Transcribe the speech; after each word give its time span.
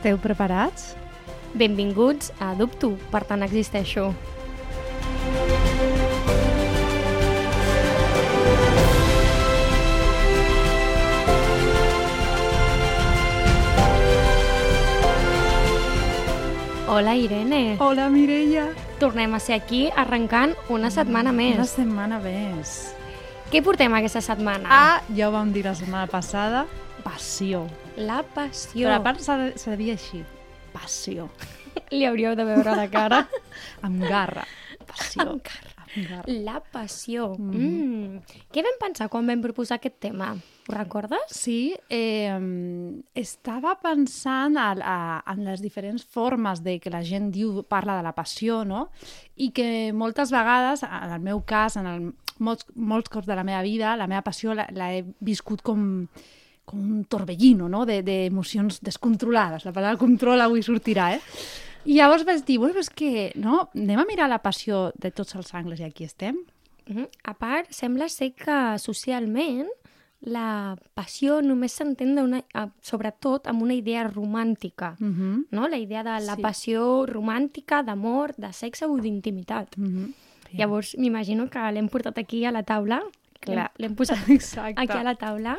Esteu 0.00 0.16
preparats? 0.16 0.94
Benvinguts 1.52 2.30
a 2.40 2.54
Dubto, 2.56 2.94
per 3.12 3.20
tant 3.28 3.44
existeixo. 3.44 4.06
Hola 16.88 17.14
Irene, 17.14 17.76
Hola, 17.78 18.08
Mireia. 18.08 18.74
tornem 18.98 19.32
a 19.34 19.38
ser 19.40 19.54
aquí 19.54 19.88
arrencant 19.96 20.54
una 20.68 20.90
setmana 20.90 21.30
Una 21.30 21.36
més. 21.38 21.70
setmana 21.70 22.18
més. 22.18 22.94
Què 23.50 23.62
portem 23.62 23.92
aquesta 23.94 24.20
setmana? 24.20 24.66
Ah, 24.68 25.00
ja 25.14 25.28
ho 25.28 25.32
vam 25.32 25.52
dir 25.52 25.64
la 25.64 25.74
setmana 25.74 26.06
passada. 26.08 26.66
Passió. 27.04 27.64
La 27.96 28.20
passió. 28.22 28.86
Però 28.86 28.98
a 28.98 29.04
part 29.04 29.22
s'ha 29.24 29.36
de, 29.40 29.50
de 29.56 29.76
dir 29.80 29.90
així. 29.94 30.22
Passió. 30.74 31.28
Li 31.96 32.04
hauríeu 32.06 32.36
de 32.38 32.46
veure 32.46 32.76
la 32.76 32.86
cara. 32.92 33.24
Amb 33.86 34.02
garra. 34.04 34.46
Passió. 34.86 35.24
Amb 35.24 35.44
garra. 35.46 35.76
Amb 35.90 36.08
garra. 36.10 36.36
La 36.46 36.58
passió. 36.60 37.32
Mm. 37.38 37.60
Mm. 37.60 38.40
Què 38.52 38.64
vam 38.66 38.80
pensar 38.82 39.08
quan 39.12 39.28
vam 39.30 39.42
proposar 39.42 39.78
aquest 39.80 40.00
tema? 40.02 40.32
Ho 40.68 40.74
recordes? 40.76 41.32
Sí, 41.34 41.74
eh, 41.90 42.36
estava 43.18 43.74
pensant 43.82 44.58
a, 44.60 44.70
a, 44.76 44.96
en 45.32 45.44
les 45.48 45.62
diferents 45.64 46.04
formes 46.04 46.62
de 46.62 46.76
que 46.82 46.92
la 46.92 47.02
gent 47.06 47.30
diu, 47.34 47.62
parla 47.66 47.96
de 47.98 48.06
la 48.06 48.14
passió, 48.14 48.62
no? 48.68 48.88
I 49.40 49.50
que 49.56 49.68
moltes 49.96 50.30
vegades, 50.34 50.84
en 50.86 51.14
el 51.16 51.24
meu 51.24 51.42
cas, 51.48 51.78
en 51.80 51.88
el, 51.90 52.10
molts, 52.38 52.68
molts 52.74 53.10
cops 53.10 53.26
de 53.26 53.38
la 53.38 53.46
meva 53.46 53.62
vida, 53.66 53.96
la 53.98 54.08
meva 54.10 54.22
passió 54.26 54.54
la, 54.54 54.68
la 54.76 54.92
he 54.94 55.02
viscut 55.20 55.64
com, 55.66 56.06
com 56.64 56.78
un 56.80 57.04
torbellino, 57.04 57.68
no?, 57.68 57.84
De- 57.86 58.02
d'emocions 58.02 58.80
de, 58.80 58.84
descontrolades. 58.86 59.64
La 59.64 59.72
paraula 59.72 59.98
control 59.98 60.40
avui 60.40 60.62
sortirà, 60.62 61.14
eh? 61.14 61.20
I 61.84 61.94
llavors 61.96 62.24
vaig 62.24 62.44
dir, 62.44 62.58
bueno, 62.58 62.78
és 62.78 62.90
que, 62.90 63.32
no, 63.36 63.70
anem 63.74 63.98
a 63.98 64.04
mirar 64.04 64.28
la 64.28 64.42
passió 64.42 64.92
de 65.00 65.10
tots 65.10 65.34
els 65.34 65.54
angles 65.54 65.80
i 65.80 65.84
aquí 65.84 66.04
estem. 66.04 66.36
Mm 66.86 66.96
-hmm. 66.96 67.08
A 67.24 67.34
part, 67.34 67.70
sembla 67.70 68.08
ser 68.08 68.34
que 68.34 68.78
socialment 68.78 69.66
la 70.20 70.76
passió 70.94 71.40
només 71.40 71.72
s'entén 71.72 72.14
sobretot 72.82 73.46
amb 73.46 73.62
una 73.62 73.74
idea 73.74 74.04
romàntica. 74.06 74.96
Mm 74.98 75.12
-hmm. 75.14 75.44
No? 75.50 75.68
La 75.68 75.78
idea 75.78 76.02
de 76.02 76.24
la 76.26 76.36
Sí. 76.36 76.42
passió 76.42 77.06
romàntica, 77.06 77.82
d'amor, 77.82 78.34
de 78.36 78.52
sexe 78.52 78.84
o 78.86 78.96
d'intimitat. 78.98 79.76
Mm 79.78 79.86
-hmm. 79.86 80.12
Llavors, 80.52 80.96
m'imagino 80.98 81.48
que 81.48 81.72
l'hem 81.72 81.88
portat 81.88 82.18
aquí 82.18 82.44
a 82.44 82.50
la 82.50 82.62
taula. 82.62 83.02
L'hem 83.78 83.94
posat 83.94 84.18
Exacte. 84.28 84.74
aquí 84.82 84.98
a 84.98 85.02
la 85.02 85.14
taula. 85.14 85.56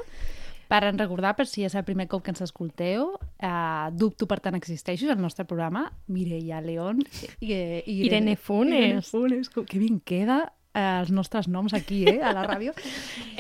Per 0.71 0.86
en 0.87 0.95
recordar, 0.95 1.33
per 1.36 1.49
si 1.52 1.65
és 1.67 1.76
el 1.76 1.83
primer 1.83 2.05
cop 2.08 2.23
que 2.23 2.32
ens 2.32 2.43
escolteu, 2.45 3.09
eh, 3.43 3.92
Dubto 3.92 4.27
per 4.30 4.39
tant 4.39 4.55
existeixo, 4.55 5.09
el 5.11 5.20
nostre 5.20 5.43
programa, 5.43 5.89
Mireia 6.08 6.61
León 6.64 7.02
i, 7.42 7.52
i, 7.52 7.54
i 7.92 7.98
Irene 8.08 8.37
Funes. 8.39 8.80
Irene 8.80 9.04
Funes, 9.04 9.52
que 9.52 9.82
ben 9.82 9.99
queda 9.99 10.45
eh, 10.71 11.02
els 11.02 11.11
nostres 11.11 11.49
noms 11.52 11.76
aquí, 11.76 12.05
eh, 12.08 12.21
a 12.23 12.32
la 12.37 12.48
ràdio. 12.48 12.76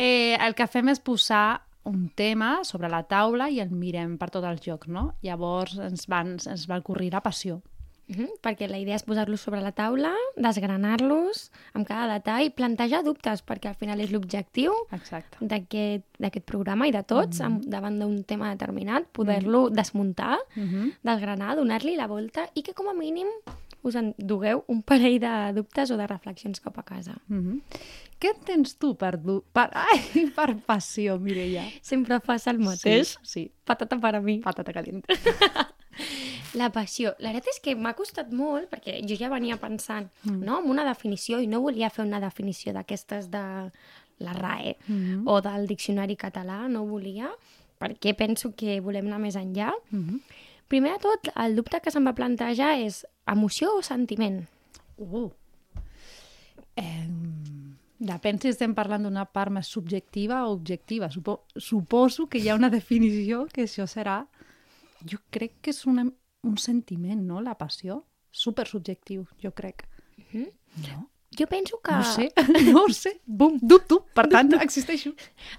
Eh, 0.01 0.35
el 0.39 0.55
que 0.57 0.65
fem 0.71 0.89
és 0.89 0.99
posar 1.03 1.61
un 1.87 2.09
tema 2.15 2.61
sobre 2.65 2.89
la 2.89 3.03
taula 3.09 3.47
i 3.49 3.59
el 3.61 3.71
mirem 3.73 4.15
per 4.17 4.29
tot 4.33 4.45
el 4.47 4.59
joc, 4.63 4.87
no? 4.89 5.11
Llavors 5.25 5.77
ens, 5.81 6.07
van, 6.09 6.35
ens 6.35 6.67
va 6.69 6.79
ocorrir 6.81 7.11
la 7.13 7.21
passió. 7.23 7.59
Mm 8.07 8.15
-hmm. 8.15 8.29
Perquè 8.41 8.67
la 8.67 8.77
idea 8.77 8.95
és 8.95 9.03
posar-los 9.03 9.41
sobre 9.41 9.61
la 9.61 9.71
taula, 9.71 10.13
desgranar-los 10.35 11.51
amb 11.73 11.87
cada 11.87 12.13
detall, 12.13 12.51
plantejar 12.51 13.03
dubtes, 13.03 13.45
perquè 13.45 13.67
al 13.69 13.75
final 13.75 13.99
és 13.99 14.11
l'objectiu 14.11 14.73
d'aquest 15.39 16.45
programa 16.45 16.87
i 16.87 16.91
de 16.91 17.03
tots, 17.03 17.39
mm 17.39 17.45
-hmm. 17.45 17.65
davant 17.65 17.99
d'un 17.99 18.23
tema 18.23 18.49
determinat, 18.49 19.05
poder-lo 19.11 19.69
desmuntar, 19.69 20.37
Mm 20.55 20.67
-hmm. 20.67 20.93
desgranar, 21.03 21.55
donar-li 21.55 21.95
la 21.95 22.07
volta 22.07 22.49
i 22.53 22.61
que 22.61 22.73
com 22.73 22.87
a 22.87 22.93
mínim 22.93 23.27
us 23.81 23.95
en 23.95 24.13
dugueu 24.17 24.63
un 24.67 24.81
parell 24.83 25.19
de 25.19 25.53
dubtes 25.53 25.91
o 25.91 25.97
de 25.97 26.07
reflexions 26.07 26.59
cap 26.61 26.77
a 26.77 26.83
casa. 26.83 27.15
Mm 27.27 27.41
-hmm. 27.41 27.61
Què 28.19 28.29
entens 28.35 28.77
tu 28.77 28.95
per, 28.95 29.17
du 29.17 29.43
per, 29.51 29.69
ai, 29.89 30.29
per 30.35 30.55
passió, 30.65 31.17
Mireia? 31.19 31.63
Sempre 31.81 32.19
fas 32.19 32.47
el 32.47 32.59
mateix. 32.59 33.07
Sí, 33.07 33.17
sí. 33.23 33.51
Patata 33.65 33.99
per 33.99 34.15
a 34.15 34.21
mi. 34.21 34.39
Patata 34.39 34.73
caliente. 34.73 35.07
La 36.55 36.69
passió. 36.71 37.13
La 37.19 37.29
veritat 37.31 37.47
és 37.53 37.59
que 37.63 37.75
m'ha 37.75 37.93
costat 37.95 38.31
molt, 38.35 38.69
perquè 38.69 38.99
jo 39.07 39.15
ja 39.15 39.29
venia 39.29 39.57
pensant 39.57 40.09
Mm. 40.25 40.43
no, 40.43 40.59
en 40.59 40.69
una 40.69 40.83
definició 40.85 41.39
i 41.39 41.47
no 41.47 41.61
volia 41.61 41.89
fer 41.89 42.05
una 42.05 42.19
definició 42.19 42.73
d'aquestes 42.73 43.29
de 43.31 43.71
la 44.19 44.33
RAE 44.33 44.77
Mhm. 44.87 45.23
o 45.27 45.41
del 45.41 45.65
diccionari 45.67 46.15
català, 46.15 46.67
no 46.69 46.85
volia, 46.85 47.31
perquè 47.79 48.15
penso 48.15 48.53
que 48.55 48.79
volem 48.81 49.07
anar 49.07 49.19
més 49.19 49.35
enllà. 49.35 49.71
Mm 49.91 49.99
-hmm. 50.09 50.19
Primer 50.67 50.91
de 50.93 50.99
tot, 50.99 51.27
el 51.35 51.55
dubte 51.55 51.79
que 51.81 51.91
se'm 51.91 52.05
va 52.05 52.13
plantejar 52.13 52.79
és 52.79 53.05
emoció 53.27 53.75
o 53.77 53.81
sentiment? 53.81 54.45
Uh. 54.97 55.31
Eh, 56.75 57.07
depèn 57.99 58.39
si 58.41 58.47
estem 58.49 58.73
parlant 58.73 59.03
d'una 59.03 59.25
part 59.25 59.51
més 59.51 59.67
subjectiva 59.67 60.45
o 60.47 60.53
objectiva. 60.53 61.09
Supo 61.11 61.43
suposo 61.57 62.27
que 62.27 62.39
hi 62.39 62.49
ha 62.49 62.55
una 62.55 62.69
definició 62.77 63.47
que 63.51 63.63
això 63.63 63.87
serà... 63.87 64.27
Jo 65.03 65.17
crec 65.31 65.53
que 65.61 65.71
és 65.71 65.85
una, 65.87 66.05
un 66.43 66.57
sentiment, 66.57 67.21
no?, 67.21 67.41
la 67.41 67.57
passió. 67.57 68.05
Super 68.31 68.67
subjectiu, 68.67 69.25
jo 69.43 69.51
crec. 69.53 69.87
Mhm. 70.17 70.47
No? 70.89 71.07
Jo 71.37 71.47
penso 71.47 71.79
que... 71.81 71.91
No 71.93 72.03
sé, 72.03 72.31
no 72.73 72.83
ho 72.83 72.89
sé. 72.91 73.21
Bum, 73.25 73.57
dubto, 73.61 74.05
per 74.13 74.27
tant, 74.27 74.51
existeixo. 74.61 75.13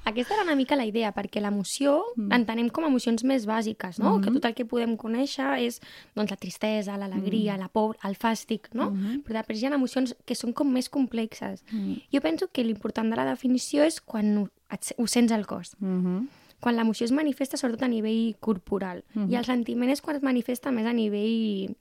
Aquesta 0.04 0.34
era 0.34 0.42
una 0.42 0.54
mica 0.54 0.76
la 0.76 0.84
idea, 0.84 1.15
perquè 1.15 1.41
l'emoció 1.41 2.03
Mm. 2.16 2.28
l'entenem 2.28 2.69
com 2.69 2.84
a 2.84 2.88
emocions 2.88 3.25
més 3.25 3.47
bàsiques, 3.47 3.98
no? 3.98 4.19
Mhm. 4.19 4.22
Que 4.25 4.31
tot 4.32 4.44
el 4.44 4.54
que 4.54 4.66
podem 4.69 4.97
conèixer 4.98 5.59
és 5.65 5.81
doncs, 6.15 6.31
la 6.31 6.37
tristesa, 6.37 6.98
l'alegria, 6.98 7.56
la 7.56 7.69
por, 7.69 7.97
el 8.04 8.16
fàstic, 8.16 8.69
no? 8.75 8.91
Mhm. 8.91 9.22
Però 9.25 9.38
després 9.41 9.62
hi 9.62 9.66
ha 9.66 9.75
emocions 9.75 10.15
que 10.26 10.34
són 10.34 10.53
com 10.53 10.69
més 10.71 10.91
complexes. 10.91 11.65
Mm. 11.72 11.94
Jo 12.12 12.21
penso 12.21 12.48
que 12.53 12.65
l'important 12.65 13.09
de 13.09 13.16
la 13.16 13.25
definició 13.25 13.82
és 13.82 14.00
quan 14.00 14.37
ho, 14.38 14.48
et, 14.71 14.92
ho 14.98 15.06
sents 15.06 15.32
al 15.32 15.47
cos. 15.47 15.75
Mm 15.81 16.03
-hmm. 16.04 16.28
Quan 16.62 16.77
l'emoció 16.78 17.05
es 17.09 17.12
manifesta 17.12 17.59
sobretot 17.59 17.83
a 17.83 17.89
nivell 17.91 18.37
corporal. 18.41 19.03
Mhm. 19.15 19.31
I 19.33 19.37
el 19.41 19.45
sentiment 19.45 19.91
és 19.91 20.00
quan 20.00 20.17
es 20.17 20.23
manifesta 20.23 20.71
més 20.71 20.87
a 20.87 20.93
nivell 20.95 21.75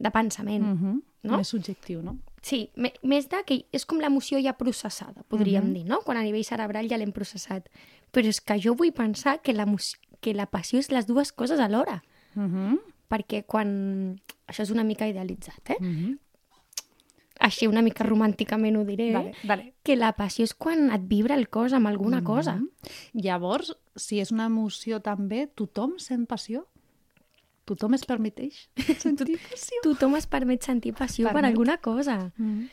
de 0.00 0.10
pensament. 0.10 0.64
Mm 0.64 0.78
-hmm. 0.78 1.00
No? 1.22 1.36
Més 1.36 1.48
subjectiu, 1.48 2.00
no? 2.02 2.16
Sí, 2.40 2.70
més 3.02 3.28
de 3.28 3.42
que 3.44 3.66
és 3.72 3.84
com 3.84 3.98
l'emoció 4.00 4.38
ja 4.42 4.54
processada, 4.54 5.22
podríem 5.28 5.64
Mhm. 5.64 5.72
dir, 5.74 5.84
no? 5.84 6.00
Quan 6.00 6.16
a 6.16 6.22
nivell 6.22 6.44
cerebral 6.44 6.88
ja 6.88 6.96
l'hem 6.96 7.12
processat. 7.12 7.68
Però 8.10 8.26
és 8.26 8.40
que 8.40 8.58
jo 8.58 8.74
vull 8.74 8.92
pensar 8.92 9.42
que, 9.42 9.52
l'emoció- 9.52 9.98
que 10.22 10.32
la 10.32 10.46
passió 10.46 10.78
és 10.78 10.90
les 10.90 11.06
dues 11.06 11.32
coses 11.32 11.60
alhora. 11.60 12.02
Mm 12.34 12.46
-hmm. 12.48 12.78
Perquè 13.10 13.44
quan... 13.44 14.20
Això 14.48 14.62
és 14.62 14.70
una 14.70 14.82
mica 14.84 15.06
idealitzat, 15.06 15.70
eh? 15.70 15.76
Mm 15.80 15.86
-hmm. 15.94 16.18
Així 17.40 17.66
una 17.66 17.80
mica 17.82 18.04
romànticament 18.04 18.76
ho 18.76 18.84
diré. 18.84 19.12
Vale, 19.14 19.32
vale. 19.48 19.70
Que 19.82 19.96
la 19.96 20.12
passió 20.12 20.44
és 20.44 20.52
quan 20.54 20.90
et 20.92 21.06
vibra 21.08 21.34
el 21.34 21.48
cos 21.48 21.72
amb 21.72 21.88
alguna 21.88 22.22
cosa. 22.22 22.56
Mhm. 22.56 23.22
Llavors, 23.24 23.74
si 23.96 24.20
és 24.20 24.30
una 24.30 24.46
emoció 24.46 25.00
també, 25.00 25.46
tothom 25.48 25.98
sent 25.98 26.26
passió? 26.28 26.66
Tothom 27.64 27.94
es 27.94 28.04
permeteix 28.04 28.68
sentir 29.04 29.38
passió? 29.48 29.80
Tothom 29.84 30.16
es 30.18 30.26
permet 30.26 30.62
sentir 30.62 30.92
passió 30.92 31.26
per 31.28 31.34
Permet. 31.34 31.50
alguna 31.52 31.76
cosa. 31.78 32.32
Mm. 32.36 32.66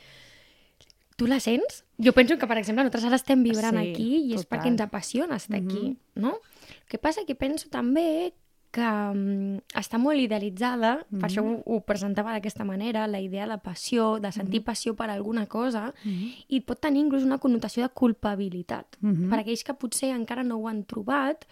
Tu 1.18 1.25
la 1.28 1.40
sents? 1.40 1.84
Jo 1.98 2.12
penso 2.13 2.38
que, 2.38 2.46
per 2.46 2.58
exemple, 2.60 2.84
nosaltres 2.84 3.06
ara 3.10 3.16
estem 3.18 3.42
vibrant 3.44 3.78
Sí, 3.80 3.92
aquí 3.92 4.10
i 4.28 4.34
és 4.36 4.44
total. 4.44 4.50
perquè 4.60 4.68
ens 4.74 4.81
apassiona 4.81 5.36
estar 5.38 5.58
aquí, 5.58 5.98
no? 6.13 6.36
El 6.70 6.86
que 6.92 7.00
passa 7.00 7.24
que 7.25 7.34
penso 7.36 7.70
també 7.74 8.34
que 8.77 8.85
um, 8.85 9.57
està 9.77 9.97
molt 10.01 10.21
idealitzada, 10.21 10.97
per 11.09 11.25
això 11.29 11.41
ho, 11.41 11.56
ho 11.65 11.79
presentava 11.88 12.35
d'aquesta 12.35 12.65
manera, 12.68 13.07
la 13.09 13.21
idea 13.24 13.47
de 13.50 13.57
passió, 13.63 14.18
de 14.21 14.31
sentir 14.35 14.62
passió 14.68 14.94
per 14.97 15.09
alguna 15.09 15.47
cosa, 15.50 15.88
i 16.06 16.62
pot 16.62 16.81
tenir 16.83 17.01
inclús 17.06 17.25
una 17.25 17.39
connotació 17.41 17.88
de 17.88 17.94
culpabilitat. 17.97 19.00
Mhm. 19.01 19.31
Per 19.31 19.41
aquells 19.41 19.65
que 19.65 19.77
potser 19.77 20.13
encara 20.13 20.45
no 20.45 20.59
ho 20.62 20.69
han 20.69 20.83
trobat, 20.85 21.47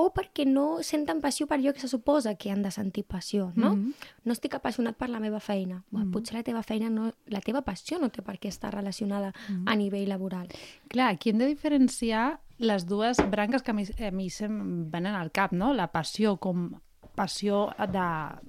o 0.00 0.08
perquè 0.16 0.46
no 0.48 0.80
senten 0.86 1.20
passió 1.20 1.46
per 1.46 1.58
allò 1.58 1.74
que 1.76 1.82
se 1.82 1.90
suposa 1.90 2.34
que 2.40 2.50
han 2.50 2.62
de 2.64 2.70
sentir 2.72 3.04
passió, 3.04 3.52
no? 3.54 3.74
Mhm. 3.76 3.92
No 4.24 4.32
estic 4.32 4.54
apassionat 4.56 4.96
per 4.96 5.10
la 5.10 5.20
meva 5.20 5.40
feina. 5.40 5.82
Mm. 5.90 6.10
Potser 6.10 6.36
la 6.38 6.42
teva 6.42 6.62
feina, 6.62 6.88
no, 6.88 7.12
la 7.26 7.40
teva 7.40 7.62
passió 7.62 7.98
no 7.98 8.08
té 8.08 8.22
per 8.22 8.38
què 8.38 8.48
estar 8.48 8.72
relacionada 8.72 9.32
a 9.66 9.76
nivell 9.76 10.08
laboral. 10.08 10.48
Clar, 10.88 11.10
aquí 11.14 11.30
hem 11.30 11.38
de 11.38 11.46
diferenciar 11.46 12.40
les 12.58 12.86
dues 12.86 13.18
branques 13.30 13.62
que 13.62 13.70
a 13.70 13.74
mi, 13.74 13.84
a 13.84 14.10
mi 14.10 14.30
se'm 14.30 14.90
venen 14.90 15.14
al 15.14 15.30
cap, 15.32 15.52
no? 15.52 15.72
La 15.74 15.90
passió 15.92 16.36
com 16.36 16.80
passió 17.20 17.66
de, 17.92 18.06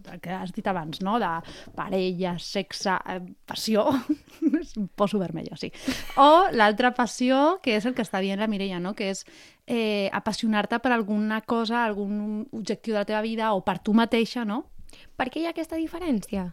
de 0.08 0.18
que 0.24 0.32
has 0.32 0.54
dit 0.56 0.68
abans, 0.72 1.02
no? 1.04 1.18
De 1.20 1.30
parella, 1.76 2.38
sexe, 2.40 2.96
eh, 3.12 3.20
passió, 3.46 3.84
em 4.42 4.88
poso 5.00 5.20
vermella, 5.20 5.60
sí. 5.60 5.70
O 6.18 6.48
l'altra 6.56 6.94
passió, 6.96 7.60
que 7.62 7.76
és 7.76 7.86
el 7.86 7.94
que 7.98 8.06
està 8.08 8.24
dient 8.24 8.40
la 8.40 8.48
Mireia, 8.48 8.80
no? 8.80 8.96
Que 8.96 9.12
és 9.12 9.26
eh, 9.68 10.08
apassionar-te 10.16 10.80
per 10.80 10.96
alguna 10.96 11.42
cosa, 11.44 11.84
algun 11.86 12.46
objectiu 12.52 12.96
de 12.96 13.02
la 13.04 13.08
teva 13.12 13.22
vida 13.28 13.52
o 13.54 13.62
per 13.68 13.78
tu 13.84 13.94
mateixa, 13.94 14.46
no? 14.48 14.64
Per 15.16 15.28
què 15.32 15.44
hi 15.44 15.46
ha 15.48 15.54
aquesta 15.56 15.78
diferència? 15.80 16.50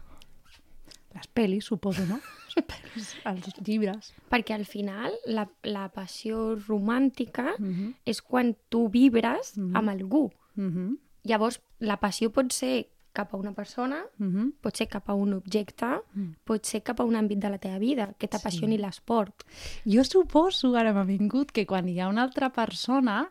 Les 1.15 1.25
pel·lis, 1.33 1.65
suposo, 1.65 2.03
no? 2.05 2.19
Les 2.55 2.65
pel·lis, 2.69 3.09
els 3.29 3.47
llibres. 3.65 4.11
Perquè 4.29 4.55
al 4.55 4.65
final 4.69 5.13
la, 5.29 5.47
la 5.65 5.87
passió 5.93 6.53
romàntica 6.67 7.55
Mhm. 7.57 7.93
és 8.05 8.21
quan 8.21 8.53
tu 8.69 8.87
vibres 8.93 9.55
Mhm. 9.57 9.75
amb 9.77 9.89
algú. 9.93 10.23
Mhm. 10.55 10.97
Llavors, 11.29 11.59
la 11.79 11.99
passió 12.01 12.31
pot 12.33 12.51
ser 12.55 12.87
cap 13.13 13.33
a 13.33 13.37
una 13.37 13.51
persona, 13.53 14.03
Mm 14.19 14.29
-hmm. 14.33 14.51
pot 14.61 14.75
ser 14.77 14.87
cap 14.87 15.09
a 15.09 15.13
un 15.13 15.33
objecte, 15.33 15.85
Mm. 16.13 16.33
pot 16.45 16.65
ser 16.65 16.81
cap 16.83 16.99
a 16.99 17.03
un 17.03 17.15
àmbit 17.15 17.39
de 17.39 17.49
la 17.49 17.57
teva 17.57 17.79
vida, 17.79 18.13
que 18.17 18.27
t'apassioni 18.27 18.77
l'esport. 18.77 19.43
Jo 19.85 20.03
suposo, 20.03 20.75
ara 20.75 20.93
m'ha 20.93 21.03
vingut, 21.03 21.51
que 21.51 21.65
quan 21.65 21.87
hi 21.89 21.99
ha 21.99 22.07
una 22.07 22.21
altra 22.23 22.49
persona 22.51 23.29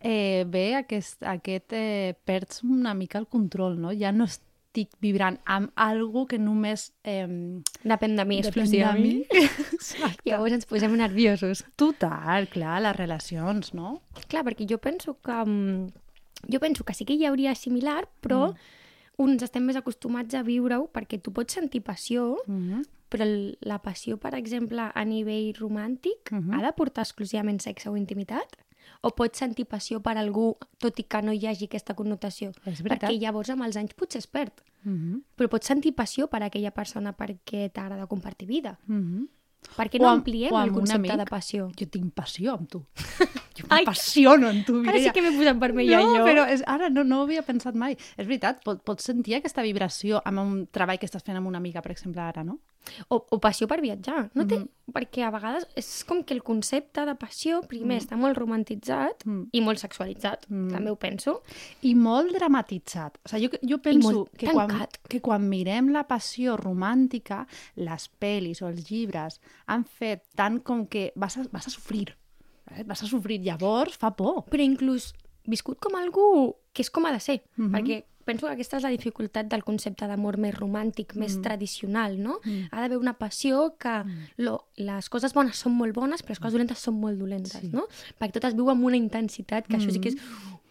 eh, 0.00 0.44
ve 0.48 0.74
aquest, 0.76 1.22
aquest 1.22 1.72
eh, 1.72 2.14
perds 2.24 2.62
una 2.62 2.94
mica 2.94 3.18
el 3.18 3.26
control, 3.26 3.80
no? 3.80 3.90
Ja 3.92 4.12
no 4.12 4.24
estic 4.24 4.90
vibrant 5.00 5.38
amb 5.44 5.70
algo 5.74 6.26
que 6.26 6.38
només... 6.38 6.92
Eh, 7.04 7.26
Depèn 7.84 8.16
de 8.16 8.24
mi, 8.24 8.36
depèn 8.40 8.46
exclusivament. 8.46 9.02
de 9.02 9.08
mi. 9.08 9.24
Exacte. 9.72 10.22
Llavors 10.30 10.52
ens 10.52 10.66
posem 10.66 10.96
nerviosos. 10.96 11.64
Total, 11.76 12.48
clar, 12.48 12.80
les 12.82 12.96
relacions, 12.96 13.74
no? 13.74 14.02
Clar, 14.28 14.44
perquè 14.44 14.66
jo 14.70 14.78
penso 14.78 15.16
que... 15.20 15.90
mm, 16.42 16.52
Jo 16.52 16.60
penso 16.60 16.84
que 16.84 16.94
sí 16.94 17.04
que 17.04 17.14
hi 17.14 17.24
hauria 17.24 17.54
similar, 17.54 18.08
però 18.20 18.50
mm. 18.52 18.56
uns 19.18 19.42
estem 19.42 19.64
més 19.64 19.76
acostumats 19.76 20.34
a 20.34 20.42
viure-ho 20.42 20.88
perquè 20.92 21.20
tu 21.20 21.32
pots 21.32 21.52
sentir 21.54 21.82
passió, 21.82 22.36
Mm 22.46 22.60
-hmm. 22.70 22.82
però 23.10 23.22
el- 23.22 23.58
la 23.60 23.78
passió, 23.82 24.16
per 24.18 24.34
exemple, 24.34 24.80
a 24.94 25.04
nivell 25.04 25.54
romàntic, 25.54 26.30
Mhm. 26.30 26.52
ha 26.54 26.62
de 26.66 26.72
portar 26.72 27.02
exclusivament 27.04 27.60
sexe 27.60 27.88
o 27.88 27.96
intimitat? 27.96 28.56
O 29.02 29.10
pots 29.14 29.38
sentir 29.38 29.66
passió 29.66 30.00
per 30.00 30.16
algú, 30.16 30.56
tot 30.78 30.98
i 30.98 31.02
que 31.04 31.22
no 31.22 31.32
hi 31.32 31.46
hagi 31.46 31.64
aquesta 31.66 31.94
connotació? 31.94 32.50
És 32.64 32.82
veritat. 32.82 33.10
Perquè 33.10 33.18
llavors 33.20 33.50
amb 33.50 33.62
els 33.62 33.76
anys 33.76 33.94
potser 33.94 34.18
es 34.18 34.26
perd. 34.26 34.52
Mm 34.84 34.94
-hmm. 34.96 35.22
Però 35.36 35.48
pots 35.48 35.66
sentir 35.66 35.94
passió 35.94 36.26
per 36.28 36.42
aquella 36.42 36.70
persona 36.70 37.12
perquè 37.16 37.70
t'agrada 37.72 38.06
compartir 38.06 38.46
vida. 38.48 38.78
Mm 38.86 39.02
-hmm. 39.02 39.28
Per 39.76 39.90
què 39.90 39.98
O 40.00 40.02
no 40.02 40.08
amb- 40.08 40.18
ampliem 40.18 40.52
o 40.52 40.56
amb 40.56 40.68
el 40.68 40.72
concepte 40.74 41.10
amic. 41.10 41.24
de 41.24 41.30
passió? 41.30 41.70
Jo 41.78 41.86
tinc 41.86 42.14
passió 42.14 42.54
amb 42.54 42.68
tu. 42.68 42.84
Jo 43.58 43.66
m'apassiono 43.70 44.48
amb 44.48 44.64
tu, 44.66 44.78
Ara 44.80 44.92
Mireia. 44.92 45.08
sí 45.08 45.14
que 45.14 45.22
m'he 45.22 45.36
posat 45.36 45.58
vermella 45.58 46.00
no, 46.00 46.16
jo. 46.16 46.24
però 46.24 46.46
és, 46.48 46.62
ara 46.66 46.88
no, 46.90 47.04
no 47.04 47.20
ho 47.20 47.26
havia 47.28 47.42
pensat 47.42 47.74
mai. 47.74 47.96
És 48.16 48.26
veritat, 48.26 48.62
pot, 48.64 48.82
pots 48.84 49.04
sentir 49.04 49.34
aquesta 49.36 49.62
vibració 49.62 50.22
amb 50.24 50.38
un 50.40 50.66
treball 50.70 50.98
que 50.98 51.06
estàs 51.06 51.22
fent 51.24 51.36
amb 51.36 51.46
una 51.48 51.58
amiga, 51.58 51.82
per 51.82 51.92
exemple, 51.92 52.20
ara, 52.22 52.44
no? 52.44 52.58
O, 53.12 53.18
o 53.34 53.38
passió 53.38 53.66
per 53.68 53.80
viatjar. 53.82 54.30
No 54.34 54.46
té... 54.46 54.58
Mhm. 54.58 54.68
Perquè 54.88 55.20
a 55.26 55.30
vegades 55.30 55.66
és 55.76 56.04
com 56.08 56.22
que 56.24 56.32
el 56.32 56.40
concepte 56.42 57.02
de 57.04 57.12
passió, 57.20 57.58
primer, 57.68 57.98
està 58.00 58.16
molt 58.16 58.38
romantitzat 58.38 59.26
Mm. 59.26 59.48
i 59.52 59.60
molt 59.60 59.78
sexualitzat, 59.82 60.46
Mm. 60.48 60.70
també 60.72 60.90
ho 60.90 60.96
penso. 60.96 61.42
I 61.82 61.94
molt 61.94 62.32
dramatitzat. 62.32 63.18
O 63.24 63.28
sigui, 63.28 63.50
jo, 63.52 63.58
jo 63.68 63.78
penso 63.84 64.24
que 64.38 64.46
quan, 64.48 64.70
que 65.08 65.20
quan 65.20 65.46
mirem 65.46 65.90
la 65.92 66.06
passió 66.08 66.56
romàntica, 66.56 67.46
les 67.76 68.08
pel·lis 68.18 68.62
o 68.62 68.68
els 68.68 68.88
llibres 68.90 69.40
han 69.66 69.84
fet 69.84 70.24
tant 70.34 70.62
com 70.64 70.86
que 70.86 71.12
vas 71.14 71.36
a, 71.36 71.44
vas 71.52 71.66
a 71.66 71.70
sofrir. 71.70 72.14
Eh? 72.76 72.84
Vas 72.84 73.02
a 73.02 73.06
sofrir. 73.06 73.40
Llavors 73.42 73.96
fa 73.96 74.14
por. 74.16 74.44
Però 74.50 74.62
inclús 74.62 75.14
viscut 75.44 75.78
com 75.80 75.94
algú 75.96 76.56
que 76.72 76.82
és 76.82 76.90
com 76.90 77.06
ha 77.06 77.12
de 77.12 77.20
ser, 77.20 77.42
Mhm. 77.56 77.72
perquè 77.72 78.04
penso 78.24 78.46
que 78.46 78.52
aquesta 78.52 78.76
és 78.76 78.82
la 78.82 78.90
dificultat 78.90 79.46
del 79.48 79.64
concepte 79.64 80.06
d'amor 80.06 80.36
més 80.36 80.54
romàntic, 80.54 81.14
més 81.16 81.40
tradicional, 81.40 82.18
no? 82.22 82.40
Mm. 82.44 82.68
Ha 82.70 82.80
d'haver 82.82 82.98
una 82.98 83.14
passió 83.16 83.74
que 83.78 84.04
lo, 84.36 84.66
les 84.76 85.08
coses 85.08 85.32
bones 85.32 85.56
són 85.56 85.72
molt 85.72 85.94
bones, 85.94 86.22
però 86.22 86.28
les 86.36 86.38
coses 86.38 86.52
dolentes 86.52 86.78
són 86.78 87.00
molt 87.00 87.18
dolentes, 87.18 87.52
Sí. 87.62 87.70
no? 87.72 87.86
Perquè 88.20 88.32
tot 88.32 88.44
es 88.44 88.54
viu 88.54 88.68
amb 88.68 88.84
una 88.84 88.96
intensitat, 88.98 89.66
que 89.66 89.78
això 89.78 89.90
sí 89.90 89.98
que 90.00 90.10
és 90.10 90.16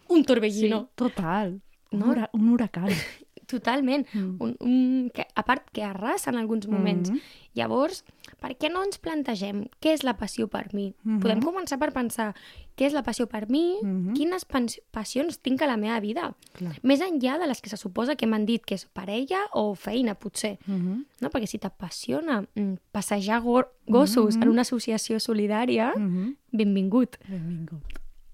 un 0.08 0.22
torbellino. 0.24 0.88
total. 0.94 1.60
Un, 1.90 1.98
No? 2.00 2.10
hura, 2.10 2.30
un 2.32 2.48
huracán. 2.50 2.86
Totalment. 3.48 4.06
Mm. 4.12 4.36
Un, 4.44 4.56
un, 4.60 5.10
que, 5.14 5.24
a 5.34 5.42
part 5.42 5.68
que 5.72 5.82
arrasa 5.82 6.30
en 6.30 6.36
alguns 6.36 6.68
moments. 6.68 7.10
Mhm. 7.10 7.18
Llavors, 7.54 8.04
per 8.40 8.52
què 8.60 8.68
no 8.70 8.84
ens 8.84 8.98
plantegem 9.02 9.64
què 9.80 9.94
és 9.94 10.04
la 10.04 10.16
passió 10.16 10.46
per 10.48 10.68
mi? 10.74 10.92
Mhm. 11.02 11.18
Podem 11.20 11.40
començar 11.42 11.78
per 11.80 11.88
pensar 11.92 12.34
què 12.76 12.86
és 12.86 12.92
la 12.92 13.02
passió 13.02 13.26
per 13.26 13.48
mi, 13.50 13.78
Mhm. 13.82 14.12
quines 14.14 14.44
pens- 14.46 14.80
passions 14.92 15.40
tinc 15.40 15.62
a 15.62 15.66
la 15.66 15.76
meva 15.76 15.98
vida. 15.98 16.36
Clar. 16.52 16.76
Més 16.82 17.00
enllà 17.00 17.38
de 17.40 17.46
les 17.48 17.60
que 17.60 17.70
se 17.70 17.76
suposa 17.76 18.14
que 18.16 18.26
m'han 18.26 18.44
dit 18.46 18.62
que 18.64 18.74
és 18.76 18.84
parella 18.84 19.40
o 19.52 19.74
feina, 19.74 20.14
potser. 20.14 20.58
Mm 20.66 20.76
-hmm. 20.80 21.04
No? 21.20 21.30
Perquè 21.30 21.46
si 21.46 21.58
t'apassiona 21.58 22.44
mm, 22.54 22.74
passejar 22.92 23.40
go 23.42 23.64
gossos 23.86 24.36
Mhm. 24.36 24.42
en 24.42 24.48
una 24.50 24.62
associació 24.62 25.18
solidària, 25.18 25.94
Mm 25.96 26.08
-hmm. 26.10 26.36
benvingut. 26.52 27.16
Benvingut. 27.28 27.82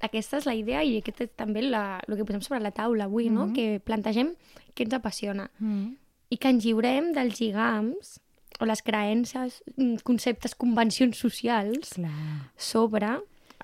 Aquesta 0.05 0.39
és 0.41 0.47
la 0.49 0.55
idea 0.59 0.83
i 0.85 0.99
aquest 1.01 1.25
és 1.25 1.33
també 1.39 1.63
la, 1.65 2.01
el 2.07 2.19
que 2.19 2.27
posem 2.29 2.43
sobre 2.45 2.61
la 2.61 2.75
taula 2.77 3.09
avui, 3.09 3.31
no? 3.31 3.47
Mhm. 3.47 3.55
que 3.57 3.81
plantegem 3.81 4.35
què 4.75 4.85
ens 4.85 4.95
apassiona 4.95 5.51
Mm 5.59 5.73
-hmm. 5.73 5.97
i 6.31 6.37
que 6.37 6.49
ens 6.49 6.65
lliurem 6.65 7.13
dels 7.13 7.41
lligams 7.41 8.21
o 8.61 8.65
les 8.65 8.83
creences, 8.83 9.63
mm, 9.77 10.03
conceptes, 10.05 10.55
convencions 10.55 11.19
socials 11.19 11.95
Clar. 11.95 12.53
sobre, 12.57 13.09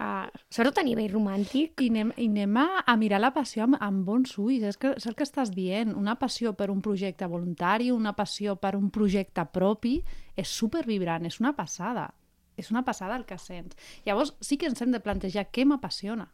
uh, 0.00 0.26
sobretot 0.48 0.78
a 0.78 0.82
nivell 0.82 1.12
romàntic, 1.12 1.81
I 1.81 1.88
anem, 1.88 2.12
i 2.16 2.26
anem 2.26 2.56
a, 2.56 2.84
a 2.87 2.96
mirar 2.96 3.20
la 3.20 3.32
passió 3.32 3.64
amb, 3.64 3.76
amb 3.81 4.04
bons 4.04 4.37
ulls. 4.38 4.62
És, 4.62 4.76
que, 4.76 4.94
és 4.96 5.06
el 5.06 5.14
que 5.14 5.25
estàs 5.25 5.52
dient. 5.54 5.94
Una 5.94 6.16
passió 6.19 6.54
per 6.54 6.70
un 6.70 6.81
projecte 6.81 7.26
voluntari, 7.26 7.90
una 7.90 8.12
passió 8.12 8.56
per 8.56 8.75
un 8.76 8.90
projecte 8.90 9.44
propi, 9.52 10.02
és 10.37 10.48
supervibrant, 10.48 11.26
és 11.26 11.40
una 11.40 11.54
passada. 11.54 12.12
És 12.60 12.70
una 12.70 12.84
passada 12.84 13.16
el 13.16 13.24
que 13.26 13.38
sents. 13.40 13.76
Llavors, 14.06 14.34
sí 14.44 14.56
que 14.60 14.68
ens 14.70 14.80
hem 14.84 14.92
de 14.92 15.00
plantejar 15.00 15.48
què 15.50 15.64
m'apassiona. 15.66 16.28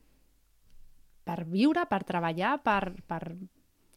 Per 1.26 1.40
viure, 1.50 1.82
per 1.90 2.02
treballar, 2.06 2.56
per, 2.62 2.93
per 3.06 3.20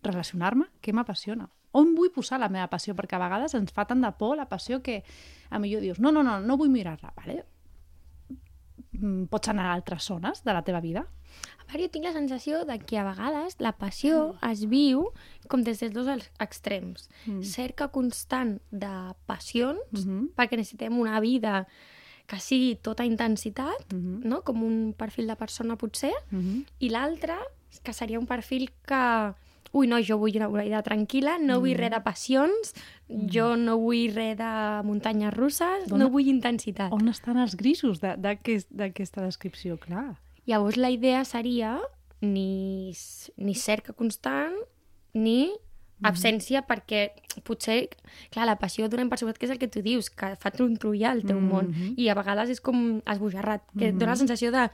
relacionar-me, 0.05 0.69
què 0.81 0.93
m'apassiona. 0.95 1.49
On 1.77 1.91
vull 1.93 2.09
posar 2.09 2.39
la 2.41 2.49
meva 2.49 2.65
passió? 2.71 2.95
Perquè 2.97 3.17
a 3.19 3.21
vegades 3.21 3.53
ens 3.53 3.73
fa 3.75 3.83
tant 3.85 4.01
de 4.01 4.09
por 4.17 4.35
la 4.39 4.47
passió 4.49 4.79
que 4.81 5.03
a 5.49 5.59
millor 5.61 5.81
dius, 5.85 5.99
no, 6.01 6.11
no, 6.11 6.23
no, 6.25 6.39
no 6.41 6.57
vull 6.57 6.71
mirar-la, 6.73 7.11
vale? 7.17 7.43
Mm, 8.97 9.27
Pots 9.29 9.51
anar 9.51 9.67
a 9.69 9.73
altres 9.77 10.07
zones 10.09 10.41
de 10.43 10.53
la 10.55 10.63
teva 10.65 10.81
vida? 10.81 11.05
a 11.61 11.65
part 11.69 11.83
jo 11.83 11.87
tinc 11.93 12.07
la 12.07 12.11
sensació 12.15 12.63
de 12.65 12.79
que 12.81 12.97
a 12.97 13.03
vegades 13.05 13.53
la 13.61 13.75
passió 13.77 14.33
es 14.47 14.63
viu 14.65 15.03
com 15.47 15.61
des 15.61 15.77
dels 15.83 15.93
dos 15.93 16.07
ex- 16.09 16.31
extrems. 16.41 17.03
Mm. 17.27 17.43
Cerca 17.45 17.87
constant 17.93 18.55
de 18.71 18.89
passions, 19.29 19.77
Mhm. 19.93 20.31
perquè 20.35 20.57
necessitem 20.57 20.97
una 20.97 21.19
vida 21.19 21.67
que 22.29 22.37
sigui 22.39 22.75
tota 22.77 23.03
intensitat, 23.09 23.91
Mhm. 23.91 24.21
no? 24.23 24.43
com 24.45 24.61
un 24.63 24.93
perfil 24.93 25.25
de 25.27 25.35
persona 25.35 25.75
potser, 25.75 26.13
Mhm. 26.29 26.65
i 26.79 26.89
l'altre, 26.93 27.35
que 27.83 27.91
seria 27.93 28.19
un 28.19 28.27
perfil 28.27 28.69
que 28.85 29.33
ui, 29.71 29.85
no, 29.85 29.99
jo 30.01 30.17
vull 30.17 30.35
una 30.35 30.63
vida 30.63 30.81
tranquil·la, 30.81 31.37
no 31.39 31.59
vull 31.59 31.75
res 31.77 31.91
de 31.91 31.99
passions, 32.01 32.73
jo 33.29 33.55
no 33.55 33.77
vull 33.77 34.13
res 34.15 34.35
de 34.37 34.81
muntanyes 34.83 35.31
russes, 35.33 35.85
Dona- 35.87 36.05
no 36.05 36.09
vull 36.09 36.27
intensitat. 36.27 36.91
On 36.91 37.07
estan 37.07 37.37
els 37.37 37.55
grisos 37.55 37.99
d'aquesta 38.01 39.21
descripció? 39.21 39.77
Clar. 39.79 40.17
Llavors 40.47 40.77
la 40.77 40.89
idea 40.89 41.23
seria 41.25 41.79
ni, 42.21 42.93
ni 43.37 43.53
cerca 43.55 43.93
constant 43.93 44.53
ni 45.13 45.51
absència 46.03 46.61
perquè 46.67 47.11
potser, 47.43 47.89
clar, 48.31 48.45
la 48.45 48.57
passió 48.57 48.87
donem 48.89 49.09
per 49.09 49.17
suposat 49.19 49.37
que 49.37 49.45
és 49.45 49.51
el 49.51 49.59
que 49.59 49.67
tu 49.67 49.81
dius, 49.81 50.09
que 50.09 50.35
fa 50.39 50.51
trontollar 50.51 51.13
el 51.15 51.23
teu 51.25 51.39
món 51.39 51.69
Mhm. 51.69 51.93
i 51.97 52.09
a 52.09 52.13
vegades 52.15 52.49
és 52.49 52.61
com 52.61 53.01
esbojarrat, 53.05 53.61
que 53.77 53.91
Mhm. 53.91 53.99
dona 53.99 54.11
la 54.11 54.15
sensació 54.17 54.51
de 54.51 54.69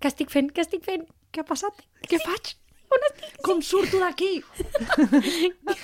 què 0.00 0.06
estic 0.08 0.30
fent, 0.30 0.50
què 0.52 0.60
estic 0.60 0.82
fent? 0.84 1.06
Què 1.32 1.40
ha 1.40 1.44
passat? 1.44 1.72
Què 2.02 2.18
faig? 2.20 2.56
On 2.90 2.98
estic? 3.10 3.40
Com 3.42 3.62
surto 3.62 3.98
d'aquí? 3.98 4.42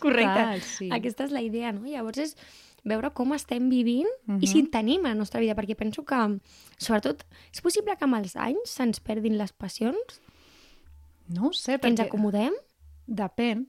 Correcte. 0.00 0.32
Total, 0.32 0.60
sí. 0.62 0.88
Aquesta 0.92 1.24
és 1.24 1.32
la 1.34 1.42
idea, 1.42 1.72
no? 1.72 1.82
Llavors 1.86 2.18
és 2.22 2.36
veure 2.84 3.10
com 3.12 3.32
estem 3.34 3.68
vivint 3.68 4.06
Mhm. 4.26 4.38
i 4.42 4.46
si 4.46 4.60
en 4.60 4.70
tenim 4.70 5.04
a 5.04 5.08
la 5.08 5.14
nostra 5.16 5.40
vida, 5.40 5.54
perquè 5.56 5.74
penso 5.76 6.04
que, 6.04 6.38
sobretot, 6.78 7.24
és 7.52 7.60
possible 7.60 7.96
que 7.96 8.04
amb 8.04 8.14
els 8.14 8.36
anys 8.36 8.70
se'ns 8.70 9.00
perdin 9.00 9.36
les 9.38 9.52
passions, 9.52 10.20
No 11.30 11.52
sé, 11.52 11.78
que 11.78 11.88
ens 11.88 12.00
perquè 12.00 12.06
acomodem, 12.06 12.54
depèn, 13.08 13.66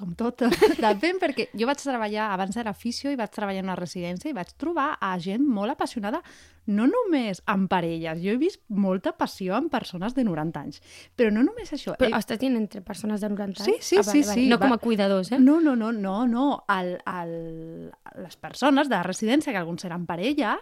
com 0.00 0.12
tot. 0.16 0.42
depèn 0.80 1.18
perquè 1.20 1.48
jo 1.58 1.66
vaig 1.68 1.80
treballar, 1.82 2.28
abans 2.34 2.56
era 2.56 2.72
fisio 2.72 3.10
i 3.12 3.16
vaig 3.18 3.30
treballar 3.34 3.60
en 3.62 3.68
una 3.68 3.76
residència 3.76 4.30
i 4.30 4.36
vaig 4.36 4.52
trobar 4.58 4.94
a 5.02 5.10
gent 5.20 5.42
molt 5.44 5.74
apassionada, 5.74 6.22
no 6.70 6.86
només 6.88 7.42
en 7.50 7.66
parelles, 7.68 8.20
jo 8.22 8.30
he 8.32 8.38
vist 8.40 8.62
molta 8.70 9.12
passió 9.18 9.56
en 9.58 9.68
persones 9.68 10.14
de 10.14 10.22
90 10.24 10.60
anys, 10.62 10.80
però 11.18 11.32
no 11.34 11.42
només 11.42 11.72
això. 11.74 11.96
però 11.98 12.14
eh, 12.14 12.20
estàs 12.22 12.38
dient 12.40 12.56
entre 12.56 12.80
persones 12.86 13.20
de 13.20 13.28
90 13.32 13.64
Sí, 13.64 13.74
anys? 13.74 13.84
sí, 13.90 13.96
Ah, 13.98 14.02
vale, 14.06 14.12
sí, 14.12 14.22
vale. 14.28 14.40
sí, 14.40 14.48
No 14.48 14.58
com 14.62 14.70
va- 14.70 14.78
a 14.78 14.84
cuidadors, 14.86 15.32
eh? 15.32 15.38
No, 15.42 15.60
no, 15.60 15.74
no, 15.76 15.90
no, 15.92 16.26
no. 16.26 16.46
El, 16.70 16.94
el, 17.04 17.90
les 18.22 18.36
persones 18.36 18.88
de 18.88 18.94
la 18.94 19.02
residència, 19.02 19.52
que 19.52 19.58
alguns 19.58 19.84
eren 19.84 20.06
parella, 20.06 20.56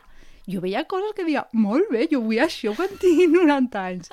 jo 0.49 0.62
veia 0.64 0.85
coses 0.88 1.14
que 1.17 1.26
deia, 1.26 1.45
molt 1.52 1.90
bé, 1.93 2.07
jo 2.11 2.23
vull 2.25 2.40
això 2.43 2.75
quan 2.76 2.95
tingui 3.02 3.28
90 3.33 3.85
anys. 3.85 4.12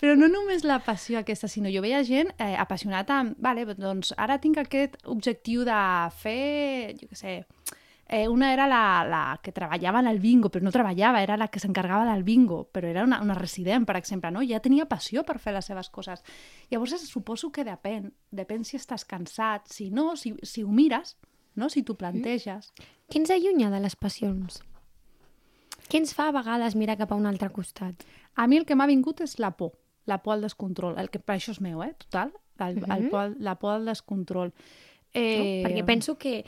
Però 0.00 0.16
no 0.18 0.28
només 0.32 0.66
la 0.66 0.80
passió 0.84 1.20
aquesta, 1.20 1.48
sinó 1.48 1.70
jo 1.72 1.84
veia 1.84 2.02
gent 2.06 2.32
eh, 2.36 2.54
apassionada 2.58 3.20
amb, 3.22 3.36
vale, 3.42 3.66
doncs 3.78 4.12
ara 4.18 4.40
tinc 4.42 4.58
aquest 4.62 4.98
objectiu 5.06 5.64
de 5.66 5.80
fer, 6.22 6.96
jo 6.98 7.10
què 7.10 7.20
sé, 7.20 7.36
Eh, 8.08 8.28
una 8.28 8.52
era 8.52 8.68
la, 8.68 9.04
la 9.04 9.40
que 9.42 9.50
treballava 9.50 9.98
en 9.98 10.06
el 10.06 10.20
bingo, 10.22 10.46
però 10.48 10.62
no 10.62 10.70
treballava, 10.70 11.22
era 11.24 11.36
la 11.36 11.48
que 11.50 11.58
s'encarregava 11.58 12.06
del 12.06 12.22
bingo, 12.22 12.60
però 12.70 12.86
era 12.86 13.02
una, 13.02 13.18
una 13.20 13.34
resident, 13.34 13.82
per 13.84 13.96
exemple, 13.98 14.30
no? 14.30 14.44
Ja 14.46 14.60
tenia 14.62 14.86
passió 14.86 15.24
per 15.26 15.40
fer 15.42 15.56
les 15.56 15.66
seves 15.66 15.90
coses. 15.90 16.22
Llavors, 16.70 16.94
suposo 17.10 17.50
que 17.50 17.66
depèn. 17.66 18.12
Depèn 18.30 18.62
si 18.62 18.78
estàs 18.78 19.02
cansat, 19.10 19.66
si 19.74 19.90
no, 19.90 20.12
si, 20.14 20.36
si 20.46 20.62
ho 20.62 20.70
mires, 20.70 21.16
no? 21.58 21.68
si 21.68 21.82
t'ho 21.82 21.98
planteges. 21.98 22.70
Què 23.10 23.18
ens 23.18 23.34
allunya 23.34 23.74
de 23.74 23.82
les 23.82 23.98
passions? 23.98 24.62
Què 25.88 25.98
ens 26.00 26.12
fa 26.14 26.28
a 26.28 26.32
vegades 26.34 26.74
mirar 26.74 26.96
cap 26.98 27.12
a 27.12 27.16
un 27.18 27.26
altre 27.26 27.50
costat? 27.50 28.02
A 28.34 28.46
mi 28.46 28.56
el 28.58 28.64
que 28.66 28.74
m'ha 28.74 28.86
vingut 28.86 29.20
és 29.20 29.38
la 29.38 29.52
por, 29.56 29.72
la 30.06 30.18
por 30.22 30.34
al 30.34 30.42
descontrol, 30.42 30.98
el 30.98 31.08
que 31.10 31.18
per 31.18 31.36
això 31.36 31.50
és 31.54 31.60
meu, 31.60 31.82
eh, 31.82 31.94
total. 31.98 32.32
el, 32.58 32.78
el 32.78 33.02
Mhm. 33.04 33.10
por, 33.10 33.34
la 33.38 33.54
por 33.56 33.72
al 33.74 33.84
descontrol. 33.84 34.48
No? 34.48 34.64
Eh, 35.12 35.62
Perquè 35.64 35.84
penso 35.84 36.16
que, 36.18 36.44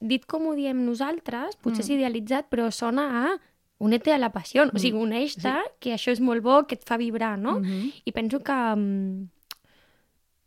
dit 0.00 0.24
com 0.26 0.46
ho 0.46 0.54
diem 0.54 0.84
nosaltres, 0.86 1.56
potser 1.62 1.82
és 1.84 1.90
idealitzat, 1.96 2.46
però 2.50 2.70
sona 2.70 3.08
a 3.24 3.38
unir-te 3.78 4.12
a 4.14 4.18
la 4.18 4.30
passió. 4.32 4.62
O 4.72 4.78
sigui, 4.78 4.96
uneix-te, 4.98 5.52
que 5.80 5.92
això 5.94 6.12
és 6.12 6.20
molt 6.20 6.42
bo, 6.42 6.60
que 6.66 6.76
et 6.78 6.84
fa 6.86 6.96
vibrar, 6.96 7.36
no? 7.38 7.58
Mhm. 7.60 7.90
I 8.04 8.12
penso 8.12 8.40
que, 8.42 8.52
mm, 8.52 9.28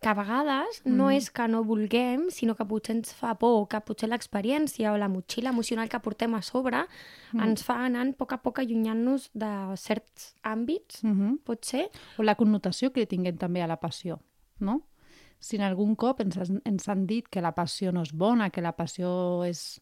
que 0.08 0.12
a 0.12 0.16
vegades 0.16 0.78
no 0.88 1.10
és 1.12 1.26
que 1.36 1.50
no 1.52 1.66
vulguem, 1.68 2.30
sinó 2.32 2.54
que 2.56 2.64
potser 2.64 2.94
ens 2.96 3.10
fa 3.12 3.34
por, 3.36 3.66
que 3.68 3.82
potser 3.84 4.08
l'experiència 4.08 4.94
o 4.94 5.00
la 5.00 5.10
motxilla 5.12 5.52
emocional 5.52 5.90
que 5.92 6.00
portem 6.00 6.32
a 6.38 6.40
sobre 6.40 6.86
ens 7.36 7.66
fa 7.68 7.82
anar 7.84 8.06
a 8.08 8.14
poc 8.16 8.32
a 8.32 8.38
poc 8.40 8.62
allunyant-nos 8.64 9.28
de 9.36 9.52
certs 9.76 10.30
àmbits, 10.44 11.04
Mhm. 11.04 11.40
pot 11.44 11.66
ser? 11.66 11.90
O 12.18 12.24
la 12.24 12.36
connotació 12.36 12.94
que 12.94 13.06
tinguem 13.06 13.36
també 13.36 13.62
a 13.62 13.68
la 13.68 13.82
passió, 13.82 14.22
no? 14.60 14.88
Si 15.40 15.58
en 15.58 15.64
algun 15.64 15.96
cop 15.96 16.22
ens, 16.22 16.38
ens 16.64 16.88
han 16.88 17.06
dit 17.06 17.28
que 17.28 17.42
la 17.42 17.54
passió 17.54 17.92
no 17.92 18.02
és 18.02 18.14
bona, 18.14 18.50
que 18.50 18.62
la 18.62 18.78
passió 18.78 19.44
és, 19.44 19.82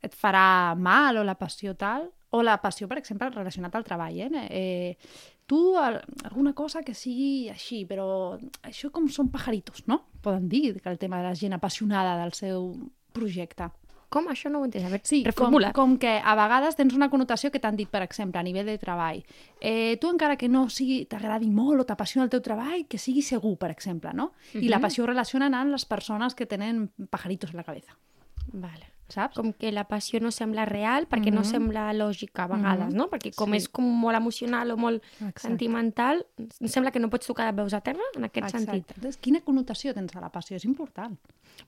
et 0.00 0.14
farà 0.14 0.76
mal 0.76 1.16
o 1.16 1.24
la 1.24 1.34
passió 1.34 1.74
tal, 1.74 2.12
o 2.30 2.42
la 2.42 2.60
passió, 2.62 2.86
per 2.86 2.98
exemple, 2.98 3.30
relacionat 3.30 3.74
al 3.74 3.84
treball, 3.84 4.20
eh? 4.20 4.46
eh 4.50 4.96
tu, 5.46 5.76
al- 5.78 6.02
alguna 6.24 6.52
cosa 6.54 6.82
que 6.82 6.94
sigui 6.94 7.48
així, 7.48 7.84
però 7.86 8.38
això 8.62 8.90
com 8.90 9.08
són 9.08 9.28
pajaritos, 9.30 9.84
no? 9.86 10.02
Poden 10.22 10.48
dir 10.48 10.80
que 10.82 10.88
el 10.90 10.98
tema 10.98 11.18
de 11.18 11.28
la 11.28 11.34
gent 11.34 11.54
apassionada 11.54 12.16
del 12.22 12.32
seu 12.34 12.72
projecte. 13.12 13.70
Com? 14.08 14.28
Això 14.30 14.48
no 14.50 14.60
ho 14.60 14.64
entès. 14.64 14.84
A 14.84 14.88
veure, 14.88 15.02
Sí, 15.04 15.22
com, 15.24 15.30
reformula. 15.32 15.72
com 15.74 15.96
que 15.98 16.20
a 16.22 16.34
vegades 16.38 16.76
tens 16.78 16.94
una 16.94 17.08
connotació 17.10 17.50
que 17.50 17.58
t'han 17.58 17.74
dit, 17.76 17.88
per 17.90 18.02
exemple, 18.02 18.38
a 18.38 18.42
nivell 18.46 18.66
de 18.66 18.78
treball. 18.78 19.24
Eh, 19.60 19.96
tu, 20.00 20.10
encara 20.10 20.36
que 20.36 20.48
no 20.48 20.68
sigui 20.70 21.04
t'agradi 21.06 21.48
molt 21.50 21.80
o 21.80 21.84
t'apassiona 21.86 22.24
el 22.24 22.30
teu 22.30 22.40
treball, 22.40 22.86
que 22.86 22.98
sigui 22.98 23.22
segur, 23.22 23.56
per 23.58 23.70
exemple, 23.72 24.12
no? 24.14 24.32
I 24.54 24.68
la 24.68 24.78
passió 24.80 25.06
relacionen 25.06 25.54
amb 25.54 25.72
les 25.74 25.84
persones 25.84 26.34
que 26.36 26.46
tenen 26.46 26.90
pajaritos 27.10 27.50
en 27.50 27.56
la 27.56 27.64
cabeza, 27.64 27.96
Vale. 28.52 28.92
Saps? 29.08 29.36
Com 29.36 29.52
que 29.52 29.70
la 29.72 29.84
passió 29.84 30.20
no 30.20 30.30
sembla 30.30 30.64
real 30.64 31.06
perquè 31.08 31.32
no 31.32 31.44
sembla 31.44 31.92
lògica 31.94 32.44
a 32.44 32.46
vegades, 32.48 32.94
no? 32.94 33.08
Perquè 33.10 33.34
com 33.34 33.50
Sí. 33.50 33.56
és 33.56 33.68
com 33.68 33.84
molt 33.84 34.16
emocional 34.16 34.70
o 34.72 34.76
molt 34.76 35.02
Exacte. 35.20 35.40
sentimental, 35.48 36.26
em 36.38 36.68
sembla 36.68 36.90
que 36.90 36.98
no 37.00 37.08
pots 37.10 37.26
tocar 37.26 37.46
de 37.46 37.56
peus 37.56 37.72
a 37.74 37.80
terra 37.80 38.02
en 38.16 38.24
aquest 38.24 38.48
sentit. 38.50 38.90
Entonces, 38.96 39.16
quina 39.16 39.40
connotació 39.40 39.94
tens 39.94 40.14
a 40.16 40.20
la 40.20 40.30
passió? 40.30 40.56
És 40.56 40.64
important. 40.64 41.16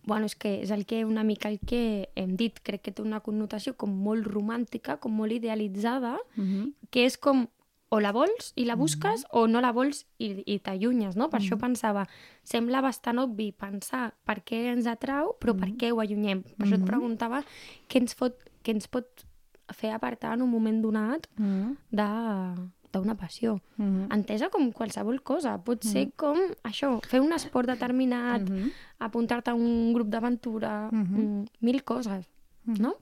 Bueno, 0.04 0.26
és 0.26 0.34
que 0.36 0.62
és 0.62 0.70
el 0.70 0.84
que 0.84 1.04
una 1.04 1.22
mica 1.24 1.48
el 1.48 1.58
que 1.60 2.10
hem 2.14 2.36
dit. 2.36 2.58
Crec 2.62 2.82
que 2.82 2.92
té 2.92 3.02
una 3.02 3.20
connotació 3.20 3.74
com 3.76 3.90
molt 3.90 4.26
romàntica, 4.26 4.98
com 4.98 5.12
molt 5.12 5.32
idealitzada, 5.32 6.18
Mhm. 6.36 6.72
que 6.90 7.04
és 7.06 7.16
com 7.16 7.48
o 7.90 8.00
la 8.00 8.12
vols 8.12 8.52
i 8.56 8.64
la 8.66 8.74
busques 8.76 9.24
o 9.32 9.46
no 9.48 9.60
la 9.60 9.72
vols 9.72 10.04
i, 10.18 10.42
i 10.46 10.58
t'allunyes, 10.58 11.16
no? 11.16 11.28
Per 11.30 11.40
això 11.40 11.56
pensava, 11.58 12.06
sembla 12.44 12.82
bastant 12.84 13.18
obvi 13.18 13.52
pensar 13.52 14.12
per 14.24 14.42
què 14.44 14.72
ens 14.74 14.86
atrau, 14.86 15.34
però 15.40 15.54
per 15.58 15.70
què 15.76 15.90
ho 15.92 16.00
allunyem. 16.00 16.42
Per 16.42 16.66
això 16.66 16.74
et 16.76 16.84
preguntava 16.86 17.42
què 17.88 18.00
ens, 18.02 18.14
fot, 18.14 18.36
què 18.62 18.74
ens 18.74 18.88
pot 18.88 19.24
fer 19.72 19.90
apartar 19.92 20.34
en 20.34 20.42
un 20.42 20.50
moment 20.50 20.82
donat 20.82 21.26
Mhm. 21.38 21.76
de 21.90 22.08
d'una 22.90 23.14
passió. 23.16 23.60
Mhm. 23.76 24.06
Entesa 24.10 24.48
com 24.48 24.72
qualsevol 24.72 25.20
cosa. 25.22 25.58
Pot 25.62 25.82
ser 25.84 26.10
com 26.16 26.38
això, 26.64 27.00
fer 27.06 27.20
un 27.20 27.32
esport 27.34 27.68
determinat, 27.68 28.40
Mhm. 28.48 28.70
apuntar-te 28.98 29.50
a 29.50 29.54
un 29.54 29.92
grup 29.92 30.08
d'aventura, 30.08 30.88
mm, 30.90 31.44
mil 31.60 31.84
coses, 31.84 32.26
no? 32.64 32.96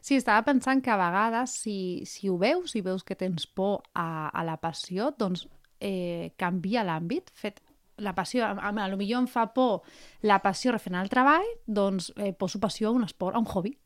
Sí, 0.00 0.16
estava 0.16 0.42
pensant 0.46 0.80
que 0.82 0.90
a 0.90 0.96
vegades, 0.96 1.52
si, 1.62 2.04
si 2.06 2.28
ho 2.28 2.38
veus, 2.38 2.70
si 2.72 2.80
veus 2.80 3.04
que 3.04 3.16
tens 3.16 3.46
por 3.46 3.82
a, 3.94 4.28
a 4.28 4.44
la 4.44 4.56
passió, 4.60 5.10
doncs 5.18 5.46
eh, 5.80 6.32
canvia 6.40 6.84
l'àmbit. 6.86 7.30
Fet, 7.34 7.60
la 7.98 8.14
passió, 8.14 8.44
a, 8.46 8.52
a, 8.54 8.70
a 8.70 8.88
lo 8.88 8.96
millor 8.96 9.24
em 9.24 9.26
fa 9.28 9.48
por 9.52 9.82
la 10.22 10.38
passió 10.40 10.72
referent 10.72 11.00
al 11.02 11.10
treball, 11.12 11.46
doncs 11.66 12.12
eh, 12.16 12.32
poso 12.32 12.60
passió 12.62 12.88
a 12.88 12.92
un 12.96 13.04
esport, 13.04 13.36
a 13.36 13.42
un 13.42 13.46
hobby, 13.46 13.76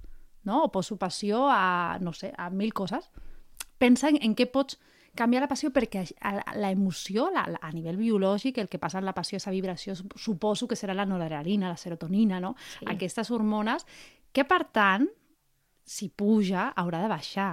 no? 0.44 0.64
O 0.66 0.72
poso 0.72 0.98
passió 1.00 1.46
a, 1.50 1.98
no 2.00 2.12
sé, 2.12 2.32
a 2.36 2.50
mil 2.50 2.72
coses. 2.74 3.10
Pensa 3.78 4.10
en, 4.12 4.18
en 4.22 4.34
què 4.38 4.46
pots 4.52 4.78
canviar 5.16 5.42
la 5.44 5.48
passió 5.48 5.68
perquè 5.72 6.06
la 6.56 6.70
emoció, 6.70 7.26
la, 7.34 7.42
la, 7.50 7.58
a 7.60 7.72
nivell 7.72 7.98
biològic, 8.00 8.58
el 8.62 8.68
que 8.68 8.78
passa 8.80 9.00
en 9.00 9.04
la 9.04 9.12
passió, 9.16 9.36
esa 9.36 9.50
vibració, 9.52 9.96
sup- 9.98 10.14
suposo 10.16 10.68
que 10.68 10.76
serà 10.78 10.94
la 10.96 11.04
noradrenalina, 11.08 11.68
la 11.72 11.76
serotonina, 11.80 12.38
no? 12.40 12.54
Sí. 12.78 12.86
Aquestes 12.94 13.30
hormones 13.30 13.84
que, 14.32 14.44
per 14.48 14.62
tant, 14.72 15.08
si 15.92 16.08
puja, 16.08 16.70
haurà 16.76 17.02
de 17.04 17.10
baixar. 17.12 17.52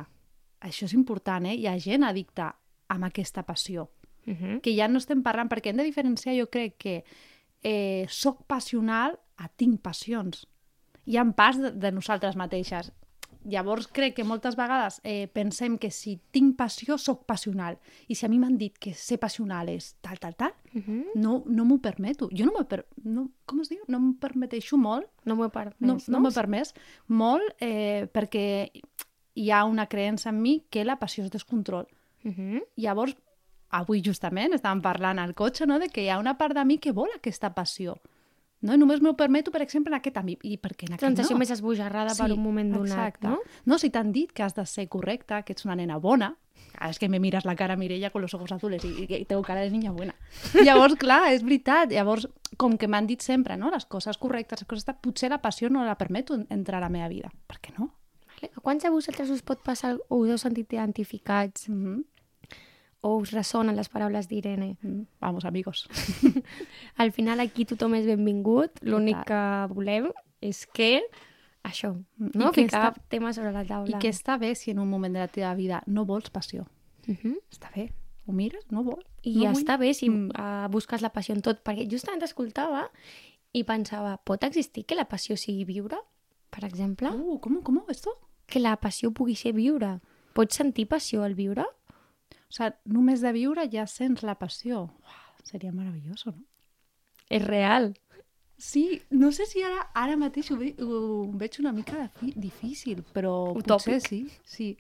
Això 0.64 0.88
és 0.88 0.96
important, 0.96 1.46
eh? 1.48 1.56
Hi 1.60 1.68
ha 1.68 1.78
gent 1.80 2.06
addicta 2.08 2.54
amb 2.90 3.08
aquesta 3.08 3.44
passió. 3.44 3.90
Uh 4.26 4.34
-huh. 4.34 4.62
Que 4.62 4.76
ja 4.76 4.88
no 4.88 4.98
estem 4.98 5.24
parlant, 5.24 5.50
perquè 5.50 5.70
hem 5.70 5.78
de 5.78 5.84
diferenciar, 5.84 6.36
jo 6.36 6.48
crec 6.50 6.78
que 6.78 7.04
eh, 7.64 8.06
soc 8.10 8.46
passional 8.48 9.20
a 9.38 9.48
tinc 9.48 9.82
passions. 9.82 10.48
Hi 11.06 11.18
ha 11.18 11.26
parts 11.34 11.60
de, 11.60 11.72
de 11.72 11.92
nosaltres 11.92 12.36
mateixes. 12.36 12.92
Llavors 13.46 13.88
crec 13.88 14.18
que 14.18 14.26
moltes 14.28 14.58
vegades 14.60 15.00
eh, 15.04 15.30
pensem 15.32 15.78
que 15.80 15.92
si 15.96 16.18
tinc 16.32 16.58
passió, 16.60 16.98
sóc 17.00 17.24
passional. 17.26 17.78
I 18.12 18.16
si 18.16 18.26
a 18.26 18.30
mi 18.30 18.40
m'han 18.40 18.58
dit 18.60 18.76
que 18.78 18.92
ser 18.94 19.18
passional 19.18 19.70
és 19.70 19.96
tal, 20.02 20.20
tal, 20.20 20.36
tal, 20.36 20.54
Uh 20.70 20.82
-huh. 20.82 21.06
no, 21.16 21.44
no 21.48 21.66
m'ho 21.66 21.80
permeto. 21.80 22.30
Jo 22.32 22.46
no 22.46 22.52
m'ho 22.52 22.68
per... 22.68 22.86
no, 23.04 23.32
com 23.46 23.62
es 23.62 23.70
diu? 23.70 23.80
No 23.88 24.00
m'ho 24.00 24.14
permeteixo 24.20 24.78
molt 24.78 25.08
No 25.26 25.36
m'ho 25.36 25.46
he 25.46 25.50
permès, 25.50 25.80
no, 25.80 25.94
no? 25.94 26.00
no 26.08 26.20
m'ho 26.20 26.32
permès 26.32 26.76
molt 27.08 27.44
eh, 27.60 28.08
perquè 28.14 28.70
hi 29.34 29.52
ha 29.52 29.64
una 29.66 29.88
creença 29.88 30.30
en 30.30 30.42
mi 30.42 30.66
que 30.70 30.86
la 30.86 31.00
passió 31.00 31.24
és 31.24 31.32
descontrol. 31.32 31.88
Uh 32.24 32.32
-huh. 32.32 32.64
Llavors, 32.76 33.16
avui 33.70 34.02
justament 34.06 34.54
estàvem 34.54 34.82
parlant 34.82 35.20
al 35.20 35.34
cotxe 35.34 35.66
no, 35.66 35.80
de 35.80 35.90
que 35.90 36.04
hi 36.04 36.10
ha 36.10 36.20
una 36.20 36.38
part 36.38 36.54
de 36.54 36.66
mi 36.66 36.78
que 36.78 36.92
vol 36.92 37.10
aquesta 37.16 37.54
passió. 37.54 37.98
No? 38.62 38.76
Només 38.76 39.00
m'ho 39.02 39.16
permeto, 39.16 39.52
per 39.52 39.62
exemple, 39.64 39.94
en 39.94 40.00
aquest 40.00 40.18
àmbit. 40.20 40.44
I 40.44 40.58
per 40.58 40.74
què 40.76 40.90
en 40.90 40.98
aquest 40.98 41.08
Sensació 41.08 41.38
no? 41.38 41.40
més 41.40 41.52
esbojarrada 41.56 42.16
per 42.18 42.32
un 42.34 42.44
moment 42.44 42.74
donat, 42.74 43.16
exacte. 43.16 43.28
no? 43.28 43.40
No, 43.66 43.80
si 43.80 43.90
t'han 43.90 44.12
dit 44.12 44.34
que 44.36 44.44
has 44.44 44.56
de 44.58 44.66
ser 44.68 44.90
correcta, 44.90 45.44
que 45.44 45.56
ets 45.56 45.66
una 45.66 45.78
nena 45.80 45.98
bona, 45.98 46.36
Ah, 46.78 46.90
és 46.90 47.00
que 47.00 47.10
me 47.10 47.20
miras 47.20 47.46
la 47.46 47.56
cara, 47.56 47.76
Mireia, 47.76 48.10
con 48.10 48.22
los 48.22 48.34
ojos 48.34 48.52
azules 48.52 48.84
i, 48.86 49.06
i 49.08 49.26
tengo 49.26 49.42
cara 49.44 49.62
de 49.62 49.72
niña 49.72 49.92
buena. 49.92 50.16
Llavors, 50.66 50.96
clar, 50.96 51.34
és 51.34 51.44
veritat. 51.44 51.92
Llavors, 51.92 52.28
com 52.58 52.78
que 52.78 52.88
m'han 52.88 53.08
dit 53.08 53.24
sempre, 53.26 53.58
no?, 53.58 53.72
les 53.74 53.86
coses 53.86 54.18
correctes, 54.18 54.62
les 54.62 54.70
coses... 54.70 54.86
Potser 55.02 55.32
la 55.32 55.42
passió 55.42 55.70
no 55.70 55.84
la 55.84 55.98
permeto 55.98 56.38
entrar 56.50 56.80
a 56.80 56.86
la 56.88 56.92
meva 56.94 57.10
vida. 57.12 57.32
Per 57.48 57.60
què 57.60 57.74
no? 57.78 57.90
Vale. 58.30 58.52
A 58.56 58.64
quants 58.64 58.86
de 58.86 58.92
vosaltres 58.94 59.32
us 59.34 59.44
pot 59.44 59.60
passar 59.66 59.98
o 60.08 60.22
us 60.22 60.32
heu 60.32 60.38
sentit 60.38 60.72
identificats 60.74 61.68
Mm 61.70 61.84
-hmm. 61.84 62.04
O 63.02 63.16
us 63.18 63.32
ressonen 63.32 63.76
les 63.76 63.90
paraules 63.90 64.28
d'Irene? 64.28 64.78
Vamos, 65.22 65.46
amigos. 65.46 65.88
Al 66.98 67.12
final 67.12 67.40
aquí 67.40 67.66
tothom 67.66 67.96
és 67.96 68.06
benvingut, 68.10 68.82
l'únic 68.82 69.22
que 69.30 69.42
volem 69.74 70.10
és 70.42 70.66
que 70.68 71.02
això, 71.64 71.94
I 72.20 72.32
no? 72.38 72.52
que 72.52 72.64
Ficar 72.66 72.94
està- 72.94 73.04
temes 73.12 73.36
sobre 73.40 73.52
la 73.56 73.64
taula. 73.66 73.96
I 73.98 74.00
que 74.02 74.10
està 74.12 74.38
bé 74.40 74.54
si 74.56 74.72
en 74.72 74.80
un 74.80 74.90
moment 74.90 75.14
de 75.16 75.20
la 75.24 75.28
teva 75.32 75.54
vida 75.56 75.82
no 75.88 76.06
vols 76.06 76.30
passió. 76.30 76.68
Uh 77.08 77.16
-huh. 77.16 77.38
Està 77.52 77.72
bé. 77.76 77.92
Ho 78.28 78.32
mires? 78.32 78.66
No 78.72 78.84
vols? 78.84 79.06
I 79.24 79.36
no 79.36 79.42
ja 79.44 79.52
vull. 79.52 79.62
està 79.64 79.78
bé 79.80 79.94
si 79.94 80.10
Mm. 80.10 80.30
uh, 80.38 80.68
busques 80.70 81.02
la 81.02 81.10
passió 81.12 81.34
en 81.36 81.42
tot, 81.42 81.64
perquè 81.64 81.88
justament 81.90 82.22
escoltava 82.24 82.90
i 83.54 83.64
pensava, 83.64 84.18
pot 84.24 84.44
existir 84.44 84.86
que 84.86 84.96
la 84.96 85.06
passió 85.06 85.36
sigui 85.36 85.66
viure, 85.66 85.98
per 86.50 86.64
exemple? 86.64 87.10
Uh, 87.10 87.40
com, 87.40 87.62
com, 87.64 87.82
esto? 87.90 88.12
Que 88.46 88.60
la 88.60 88.76
passió 88.78 89.12
pugui 89.12 89.36
ser 89.36 89.54
viure. 89.54 90.00
Pots 90.34 90.56
sentir 90.56 90.88
passió 90.88 91.24
al 91.24 91.34
viure? 91.34 91.66
O 92.50 92.54
sea, 92.54 92.74
només 92.86 93.22
de 93.22 93.32
viure 93.36 93.68
ja 93.72 93.86
sents 93.88 94.24
la 94.26 94.36
passió. 94.40 94.88
Uau, 94.90 95.34
seria 95.46 95.72
meravelloso, 95.72 96.32
no? 96.34 96.44
És 97.30 97.44
real. 97.46 97.92
Sí, 98.58 99.02
no 99.12 99.32
sé 99.32 99.46
si 99.46 99.62
ara, 99.64 99.86
ara 99.96 100.18
mateix 100.20 100.50
ho, 100.52 100.58
ve, 100.60 100.74
ho 100.84 101.28
veig 101.40 101.60
una 101.62 101.72
mica 101.72 102.10
difícil, 102.36 103.04
però 103.14 103.54
Utòpic. 103.54 103.70
potser 103.70 104.02
sí, 104.02 104.24
sí. 104.44 104.72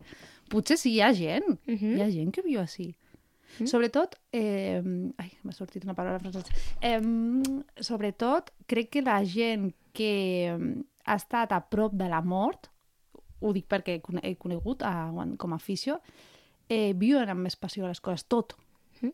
Potser 0.49 0.77
sí, 0.81 0.95
hi 0.97 1.01
ha 1.05 1.13
gent, 1.13 1.45
Mhm. 1.67 1.93
hi 1.95 2.01
ha 2.01 2.09
gent 2.11 2.33
que 2.33 2.41
viu 2.41 2.59
així. 2.59 2.95
Sobretot, 3.65 4.15
eh, 4.31 4.81
ai, 5.17 5.31
m'ha 5.43 5.51
sortit 5.53 5.83
una 5.83 5.93
paraula 5.93 6.19
francesa. 6.19 6.53
Eh, 6.81 6.99
sobretot, 7.81 8.51
crec 8.67 8.89
que 8.89 9.01
la 9.01 9.23
gent 9.25 9.73
que 9.93 10.57
ha 11.05 11.15
estat 11.15 11.51
a 11.51 11.61
prop 11.69 11.93
de 11.93 12.07
la 12.09 12.21
mort, 12.21 12.67
ho 13.41 13.53
dic 13.53 13.67
perquè 13.67 13.95
he 13.95 14.01
cone- 14.01 14.21
he 14.23 14.35
conegut 14.35 14.83
a, 14.83 15.11
com 15.37 15.53
a 15.53 15.57
fisio, 15.59 16.01
eh, 16.69 16.93
viuen 16.95 17.29
amb 17.29 17.41
més 17.41 17.55
passió 17.57 17.87
les 17.87 17.99
coses, 18.01 18.25
tot. 18.27 18.55
Uh 19.01 19.09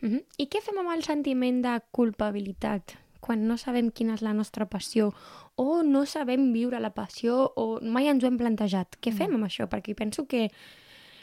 -huh. 0.00 0.24
I 0.38 0.46
què 0.48 0.60
fem 0.62 0.78
amb 0.78 0.90
el 0.94 1.02
sentiment 1.02 1.62
de 1.62 1.80
culpabilitat? 1.90 2.96
Quan 3.20 3.46
no 3.48 3.56
sabem 3.58 3.90
quina 3.90 4.14
és 4.14 4.22
la 4.22 4.32
nostra 4.32 4.66
passió 4.66 5.12
o 5.56 5.82
no 5.82 6.04
sabem 6.06 6.52
viure 6.52 6.78
la 6.80 6.90
passió 6.94 7.52
o 7.56 7.80
mai 7.82 8.06
ens 8.06 8.22
ho 8.22 8.28
hem 8.28 8.36
plantejat. 8.38 8.96
Què 9.02 9.12
fem 9.12 9.34
amb 9.34 9.44
això? 9.44 9.66
Perquè 9.68 9.94
penso 9.96 10.26
que 10.26 10.50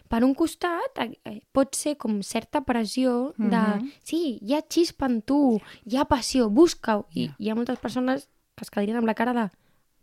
per 0.09 0.23
un 0.23 0.35
costat 0.35 0.99
eh, 0.99 1.17
eh, 1.25 1.41
pot 1.51 1.73
ser 1.75 1.95
com 1.97 2.21
certa 2.21 2.61
pressió 2.61 3.33
de 3.37 3.57
Mhm. 3.57 3.91
sí, 4.03 4.39
hi 4.41 4.53
ha 4.53 4.61
xispa 4.69 5.05
en 5.05 5.21
tu, 5.21 5.59
hi 5.85 5.95
ha 5.97 6.05
passió, 6.05 6.49
busca-ho. 6.49 7.05
I 7.13 7.27
Ja. 7.27 7.35
hi 7.39 7.49
ha 7.49 7.55
moltes 7.55 7.79
persones 7.79 8.27
que 8.55 8.63
es 8.63 8.69
quedarien 8.69 8.97
amb 8.97 9.07
la 9.07 9.13
cara 9.15 9.33
de 9.33 9.49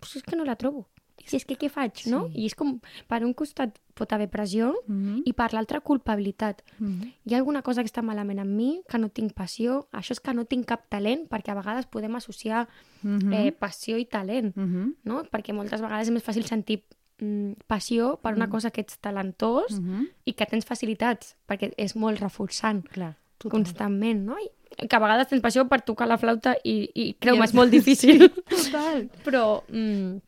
pues 0.01 0.17
és 0.17 0.23
que 0.23 0.35
no 0.37 0.45
la 0.45 0.57
trobo. 0.57 0.89
Si 1.27 1.37
és 1.37 1.45
que 1.45 1.57
què 1.57 1.69
faig, 1.69 2.07
no? 2.07 2.27
Sí. 2.29 2.41
I 2.41 2.47
és 2.47 2.55
com, 2.55 2.81
per 3.07 3.23
un 3.25 3.33
costat, 3.35 3.79
pot 3.95 4.13
haver 4.13 4.29
pressió, 4.31 4.75
Mm 4.87 5.03
-hmm. 5.05 5.23
i 5.25 5.33
per 5.33 5.53
l'altra, 5.53 5.81
culpabilitat. 5.81 6.63
Mm 6.79 6.87
-hmm. 7.01 7.13
Hi 7.25 7.35
ha 7.35 7.39
alguna 7.39 7.63
cosa 7.63 7.83
que 7.83 7.89
està 7.89 8.03
malament 8.03 8.41
amb 8.41 8.51
mi, 8.51 8.83
que 8.89 8.99
no 8.99 9.09
tinc 9.09 9.33
passió, 9.35 9.89
això 9.93 10.13
és 10.13 10.21
que 10.21 10.35
no 10.35 10.45
tinc 10.45 10.67
cap 10.67 10.89
talent, 10.89 11.29
perquè 11.29 11.51
a 11.51 11.55
vegades 11.55 11.87
podem 11.87 12.15
associar 12.17 12.69
Mm 13.03 13.19
-hmm. 13.19 13.35
eh, 13.35 13.53
passió 13.53 13.97
i 13.99 14.05
talent, 14.07 14.57
mm 14.57 14.65
-hmm. 14.75 14.95
no? 15.05 15.23
Perquè 15.25 15.53
moltes 15.53 15.81
vegades 15.81 16.09
és 16.09 16.13
més 16.15 16.25
fàcil 16.25 16.45
sentir 16.45 16.83
mm, 17.19 17.53
passió 17.69 18.19
per 18.23 18.35
una 18.35 18.47
Mm. 18.47 18.51
cosa 18.51 18.71
que 18.71 18.81
ets 18.81 18.99
talentós 18.99 19.79
Mm 19.81 19.85
-hmm. 20.01 20.09
i 20.25 20.33
que 20.33 20.47
tens 20.47 20.65
facilitats, 20.65 21.37
perquè 21.49 21.73
és 21.77 21.95
molt 21.95 22.19
reforçant 22.21 22.83
Clar, 22.89 23.17
total. 23.39 23.51
constantment, 23.61 24.25
no? 24.25 24.37
I 24.39 24.89
que 24.89 24.97
a 24.97 24.99
vegades 24.99 25.29
tens 25.29 25.43
passió 25.43 25.69
per 25.69 25.83
tocar 25.83 26.09
la 26.09 26.17
flauta 26.19 26.57
i, 26.65 26.91
i 26.95 27.15
creu-me, 27.21 27.45
és 27.45 27.53
molt 27.55 27.71
difícil. 27.71 28.19
Total. 28.49 29.11
Però 29.25 29.63
mm, 29.69 30.21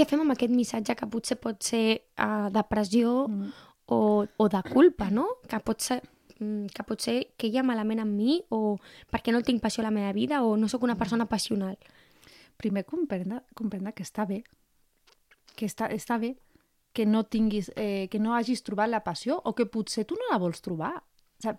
què 0.00 0.06
fem 0.08 0.22
amb 0.24 0.32
aquest 0.32 0.52
missatge 0.54 0.96
que 0.96 1.08
potser 1.12 1.36
pot 1.36 1.60
ser 1.60 1.84
uh, 2.16 2.48
de 2.48 2.62
pressió 2.64 3.28
Mm. 3.28 3.52
o, 3.92 4.24
o 4.24 4.48
de 4.48 4.62
culpa, 4.70 5.10
no? 5.10 5.26
Que 5.50 5.58
pot 5.60 5.82
ser 5.84 6.00
mm, 6.38 6.70
que 6.72 6.84
potser 6.88 7.16
que 7.36 7.50
hi 7.50 7.58
ha 7.58 7.64
malament 7.66 8.00
amb 8.00 8.16
mi 8.16 8.38
o 8.48 8.78
perquè 9.12 9.34
no 9.34 9.42
tinc 9.44 9.60
passió 9.60 9.82
a 9.82 9.88
la 9.88 9.94
meva 9.94 10.12
vida 10.16 10.42
o 10.46 10.56
no 10.56 10.68
sóc 10.68 10.86
una 10.86 10.96
persona 10.96 11.26
passional. 11.26 11.76
Primer, 12.56 12.84
comprendre, 12.86 13.42
comprendre 13.54 13.92
que 13.92 14.06
està 14.06 14.24
bé. 14.28 14.42
Que 15.56 15.66
està, 15.68 15.90
està 15.92 16.16
bé 16.18 16.36
que 16.92 17.06
no 17.06 17.24
tinguis, 17.24 17.70
eh, 17.76 18.08
que 18.10 18.18
no 18.18 18.34
hagis 18.34 18.64
trobat 18.66 18.90
la 18.90 19.04
passió 19.04 19.40
o 19.44 19.54
que 19.54 19.66
potser 19.66 20.06
tu 20.06 20.16
no 20.18 20.30
la 20.30 20.40
vols 20.42 20.62
trobar. 20.64 20.96
O 20.98 21.44
sigui, 21.44 21.58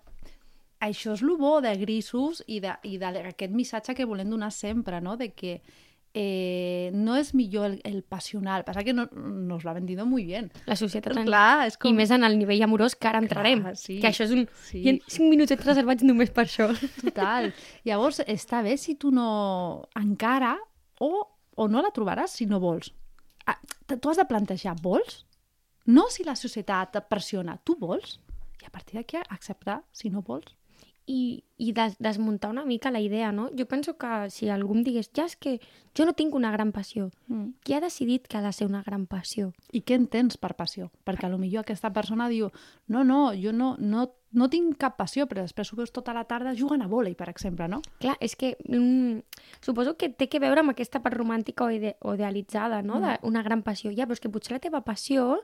això 0.81 1.13
és 1.13 1.21
el 1.21 1.35
bo 1.37 1.59
de 1.61 1.75
Grisos 1.77 2.41
i 2.47 2.57
d'aquest 2.63 3.53
missatge 3.53 3.95
que 3.95 4.07
volem 4.09 4.29
donar 4.29 4.51
sempre, 4.51 4.99
no? 5.01 5.15
de 5.15 5.29
que 5.29 5.61
eh, 6.13 6.91
no 6.93 7.15
és 7.15 7.33
millor 7.33 7.69
el, 7.69 7.81
el 7.87 8.03
passional. 8.03 8.65
Passa 8.67 8.83
que 8.83 8.93
no, 8.93 9.07
nos 9.13 9.63
lo 9.63 9.69
ha 9.69 9.73
vendido 9.73 10.05
muy 10.05 10.25
bien. 10.25 10.51
La 10.65 10.75
societat 10.75 11.15
en... 11.17 11.25
Clar, 11.29 11.67
és 11.67 11.77
com... 11.79 11.91
I 11.91 11.97
més 11.97 12.11
en 12.11 12.25
el 12.27 12.37
nivell 12.39 12.63
amorós 12.65 12.95
que 12.95 13.09
ara 13.09 13.21
entrarem. 13.23 13.63
Clar, 13.63 13.75
sí. 13.79 13.99
Que 14.03 14.11
això 14.11 14.25
és 14.27 14.35
un... 14.35 14.45
Sí. 14.67 14.83
Hi 14.83 14.95
ha 14.95 14.95
5 15.07 15.29
minuts 15.31 15.55
reservats 15.63 16.07
només 16.07 16.33
per 16.33 16.45
això. 16.47 16.71
Total. 17.01 17.51
Llavors, 17.87 18.21
està 18.27 18.63
bé 18.65 18.77
si 18.81 18.97
tu 18.99 19.13
no... 19.15 19.87
encara 19.99 20.55
o, 20.99 21.11
o 21.55 21.67
no 21.71 21.83
la 21.83 21.93
trobaràs 21.95 22.39
si 22.39 22.47
no 22.49 22.61
vols. 22.63 22.91
Ah, 23.47 23.57
tu 23.91 24.11
has 24.11 24.19
de 24.19 24.27
plantejar, 24.29 24.75
vols? 24.81 25.23
No 25.89 26.09
si 26.13 26.23
la 26.27 26.37
societat 26.37 26.99
et 26.99 27.07
pressiona, 27.09 27.57
tu 27.65 27.75
vols? 27.79 28.19
I 28.61 28.67
a 28.67 28.73
partir 28.73 28.99
d'aquí 28.99 29.17
acceptar 29.17 29.81
si 29.91 30.11
no 30.13 30.21
vols. 30.21 30.53
I, 31.07 31.43
i 31.57 31.71
des, 31.73 31.95
desmuntar 31.99 32.51
una 32.51 32.63
mica 32.63 32.91
la 32.91 32.99
idea, 33.01 33.31
no? 33.31 33.49
Jo 33.57 33.65
penso 33.65 33.97
que 33.97 34.29
si 34.29 34.49
algú 34.49 34.75
em 34.77 34.83
digués 34.85 35.09
ja 35.13 35.25
és 35.25 35.35
que 35.35 35.59
jo 35.97 36.05
no 36.05 36.13
tinc 36.13 36.35
una 36.35 36.51
gran 36.51 36.71
passió, 36.71 37.09
Mm. 37.27 37.53
qui 37.63 37.73
ha 37.73 37.81
decidit 37.81 38.27
que 38.27 38.37
ha 38.37 38.41
de 38.41 38.51
ser 38.53 38.67
una 38.67 38.83
gran 38.83 39.07
passió? 39.07 39.51
I 39.71 39.81
què 39.81 39.95
entens 39.95 40.37
per 40.37 40.53
passió? 40.55 40.91
Perquè 41.05 41.25
a 41.25 41.29
lo 41.29 41.37
millor 41.37 41.61
aquesta 41.65 41.91
persona 41.91 42.29
diu 42.29 42.51
no, 42.87 43.03
no, 43.03 43.33
jo 43.33 43.51
no, 43.51 43.75
no, 43.79 44.11
no 44.31 44.49
tinc 44.49 44.77
cap 44.77 44.95
passió, 44.97 45.25
però 45.27 45.41
després 45.41 45.73
ho 45.73 45.75
veus 45.75 45.91
tota 45.91 46.13
la 46.13 46.23
tarda 46.25 46.53
jugant 46.55 46.81
a 46.81 46.87
vòlei, 46.87 47.15
per 47.15 47.27
exemple, 47.29 47.67
no? 47.67 47.81
Clar, 47.99 48.15
és 48.21 48.35
que 48.35 48.55
mm, 48.69 49.19
suposo 49.61 49.97
que 49.97 50.09
té 50.09 50.29
que 50.29 50.39
veure 50.39 50.61
amb 50.61 50.71
aquesta 50.71 51.01
part 51.01 51.17
romàntica 51.17 51.65
o, 51.65 51.71
ide 51.71 51.95
o 52.01 52.13
idealitzada, 52.15 52.81
no? 52.81 52.99
Mm. 52.99 53.17
D'una 53.23 53.43
gran 53.43 53.63
passió. 53.63 53.91
Ja, 53.91 54.05
però 54.05 54.13
és 54.13 54.21
que 54.23 54.29
potser 54.29 54.53
la 54.53 54.59
teva 54.63 54.81
passió 54.85 55.41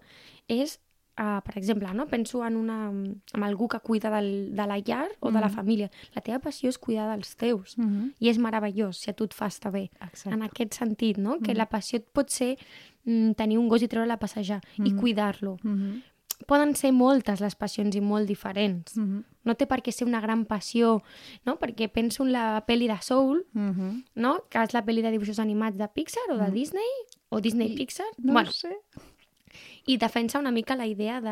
és, 0.47 0.79
uh, 1.19 1.41
per 1.43 1.57
exemple, 1.57 1.91
no? 1.93 2.05
penso 2.07 2.45
en, 2.45 2.55
una, 2.55 2.89
en 2.89 3.43
algú 3.43 3.67
que 3.67 3.79
cuida 3.79 4.09
del, 4.09 4.55
de 4.55 4.67
la 4.67 4.77
llar 4.79 5.09
o 5.19 5.31
de 5.31 5.39
la 5.39 5.47
Mhm. 5.47 5.55
família. 5.55 5.91
La 6.15 6.21
teva 6.21 6.39
passió 6.39 6.69
és 6.69 6.77
cuidar 6.77 7.09
dels 7.11 7.35
teus. 7.35 7.77
Mm 7.77 7.85
-hmm. 7.85 8.13
I 8.19 8.29
és 8.29 8.37
meravellós 8.37 8.97
si 8.97 9.09
a 9.09 9.13
tu 9.13 9.23
et 9.23 9.33
fa 9.33 9.47
estar 9.47 9.71
bé. 9.71 9.89
Exacte. 10.01 10.33
En 10.33 10.41
aquest 10.43 10.73
sentit, 10.73 11.17
no? 11.17 11.39
Que 11.39 11.51
Mhm. 11.51 11.57
la 11.57 11.69
passió 11.69 11.97
et 11.97 12.05
pot 12.11 12.29
ser 12.29 12.57
mm, 13.05 13.31
tenir 13.33 13.57
un 13.57 13.69
gos 13.69 13.81
i 13.81 13.87
treure-la 13.87 14.15
a 14.15 14.19
passejar 14.19 14.61
i 14.77 14.81
Mhm. 14.91 14.99
cuidar-lo. 14.99 15.57
Mm 15.63 15.75
-hmm. 15.77 16.03
Poden 16.45 16.75
ser 16.75 16.91
moltes 16.93 17.39
les 17.39 17.55
passions 17.55 17.95
i 17.95 18.01
molt 18.01 18.27
diferents. 18.27 18.95
Mm 18.95 19.03
-hmm. 19.05 19.23
No 19.45 19.55
té 19.55 19.65
per 19.65 19.81
què 19.81 19.91
ser 19.91 20.05
una 20.07 20.19
gran 20.21 20.45
passió, 20.45 21.01
no? 21.45 21.57
Perquè 21.57 21.89
penso 21.89 22.23
en 22.23 22.31
la 22.31 22.63
pel·li 22.67 22.87
de 22.87 23.01
Soul, 23.01 23.45
Mm 23.53 23.71
-hmm. 23.71 24.03
no? 24.15 24.43
que 24.49 24.59
és 24.61 24.73
la 24.73 24.83
pel·li 24.85 25.01
de 25.01 25.09
dibuixos 25.11 25.39
animats 25.39 25.77
de 25.77 25.87
Pixar 25.87 26.29
o 26.29 26.37
de 26.37 26.49
Mm. 26.49 26.53
Disney, 26.53 26.83
o 27.29 27.39
Disney 27.41 27.71
I- 27.71 27.75
Pixar. 27.75 28.05
No 28.17 28.33
bueno, 28.33 28.51
sé. 28.51 28.75
I 29.87 29.97
defensa 29.97 30.39
una 30.39 30.51
mica 30.51 30.75
la 30.75 30.85
idea 30.85 31.21
de 31.21 31.31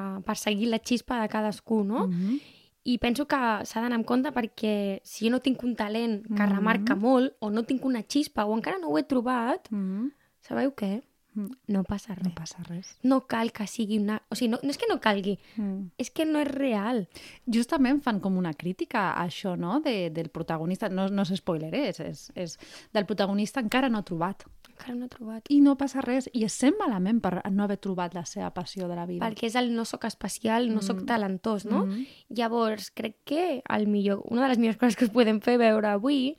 uh, 0.00 0.20
perseguir 0.26 0.68
la 0.68 0.78
xispa 0.82 1.20
de 1.22 1.28
cadascú, 1.28 1.84
no? 1.84 2.08
Mm 2.08 2.12
-hmm. 2.12 2.40
I 2.88 2.98
penso 2.98 3.26
que 3.26 3.36
s'ha 3.64 3.80
d'anar 3.80 3.98
en 3.98 4.04
compte 4.04 4.30
perquè 4.30 5.00
si 5.02 5.24
jo 5.26 5.30
no 5.30 5.40
tinc 5.40 5.62
un 5.62 5.74
talent 5.74 6.22
que 6.26 6.42
Mhm. 6.42 6.50
remarca 6.56 6.94
molt, 6.94 7.34
o 7.40 7.50
no 7.50 7.62
tinc 7.64 7.84
una 7.84 8.02
xispa, 8.02 8.44
o 8.44 8.54
encara 8.54 8.78
no 8.78 8.88
ho 8.88 8.98
he 8.98 9.02
trobat, 9.02 9.68
Mm 9.70 9.78
-hmm. 10.04 10.12
sabeu 10.40 10.70
què? 10.74 11.02
Mm. 11.34 11.50
No 11.68 11.82
passa 11.84 12.14
res. 12.14 12.24
No 12.24 12.34
passa 12.34 12.62
res. 12.62 12.96
No 13.02 13.26
cal 13.26 13.50
que 13.52 13.66
sigui 13.66 13.98
una... 13.98 14.22
O 14.30 14.34
sigui, 14.34 14.50
no, 14.52 14.58
no 14.62 14.70
és 14.70 14.78
que 14.78 14.86
no 14.88 15.00
calgui, 15.00 15.38
Mm. 15.56 15.90
és 15.98 16.10
que 16.10 16.24
no 16.24 16.38
és 16.38 16.48
real. 16.48 17.08
Justament 17.46 18.00
fan 18.02 18.20
com 18.20 18.36
una 18.38 18.54
crítica 18.54 19.12
a 19.12 19.26
això, 19.26 19.56
no?, 19.56 19.80
de, 19.80 20.08
del 20.10 20.28
protagonista. 20.30 20.88
No, 20.88 21.08
no 21.08 21.22
és 21.22 21.28
spoiler, 21.36 21.74
és, 21.74 22.00
és, 22.00 22.32
és 22.34 22.58
del 22.92 23.04
protagonista 23.04 23.60
encara 23.60 23.88
no 23.88 24.02
trobat. 24.02 24.44
Encara 24.76 24.94
no 24.94 25.06
he 25.06 25.08
trobat. 25.08 25.46
I 25.48 25.60
no 25.64 25.76
passa 25.80 26.02
res. 26.04 26.28
I 26.36 26.44
es 26.44 26.52
sent 26.52 26.76
malament 26.78 27.20
per 27.24 27.40
no 27.50 27.64
haver 27.64 27.78
trobat 27.80 28.14
la 28.14 28.26
seva 28.28 28.50
passió 28.54 28.86
de 28.88 28.94
la 28.98 29.06
vida. 29.08 29.24
Perquè 29.26 29.48
és 29.48 29.56
el 29.56 29.70
no 29.74 29.84
sóc 29.88 30.04
especial, 30.04 30.68
no 30.74 30.82
sóc 30.82 31.00
Mm. 31.02 31.06
talentós, 31.06 31.64
no? 31.64 31.86
Mhm. 31.86 32.06
Llavors, 32.28 32.90
crec 32.90 33.16
que 33.24 33.62
el 33.68 33.86
millor, 33.86 34.22
una 34.28 34.42
de 34.42 34.48
les 34.48 34.58
millors 34.58 34.76
coses 34.76 34.96
que 34.96 35.04
us 35.06 35.10
podem 35.10 35.40
fer 35.40 35.56
veure 35.58 35.88
avui 35.88 36.36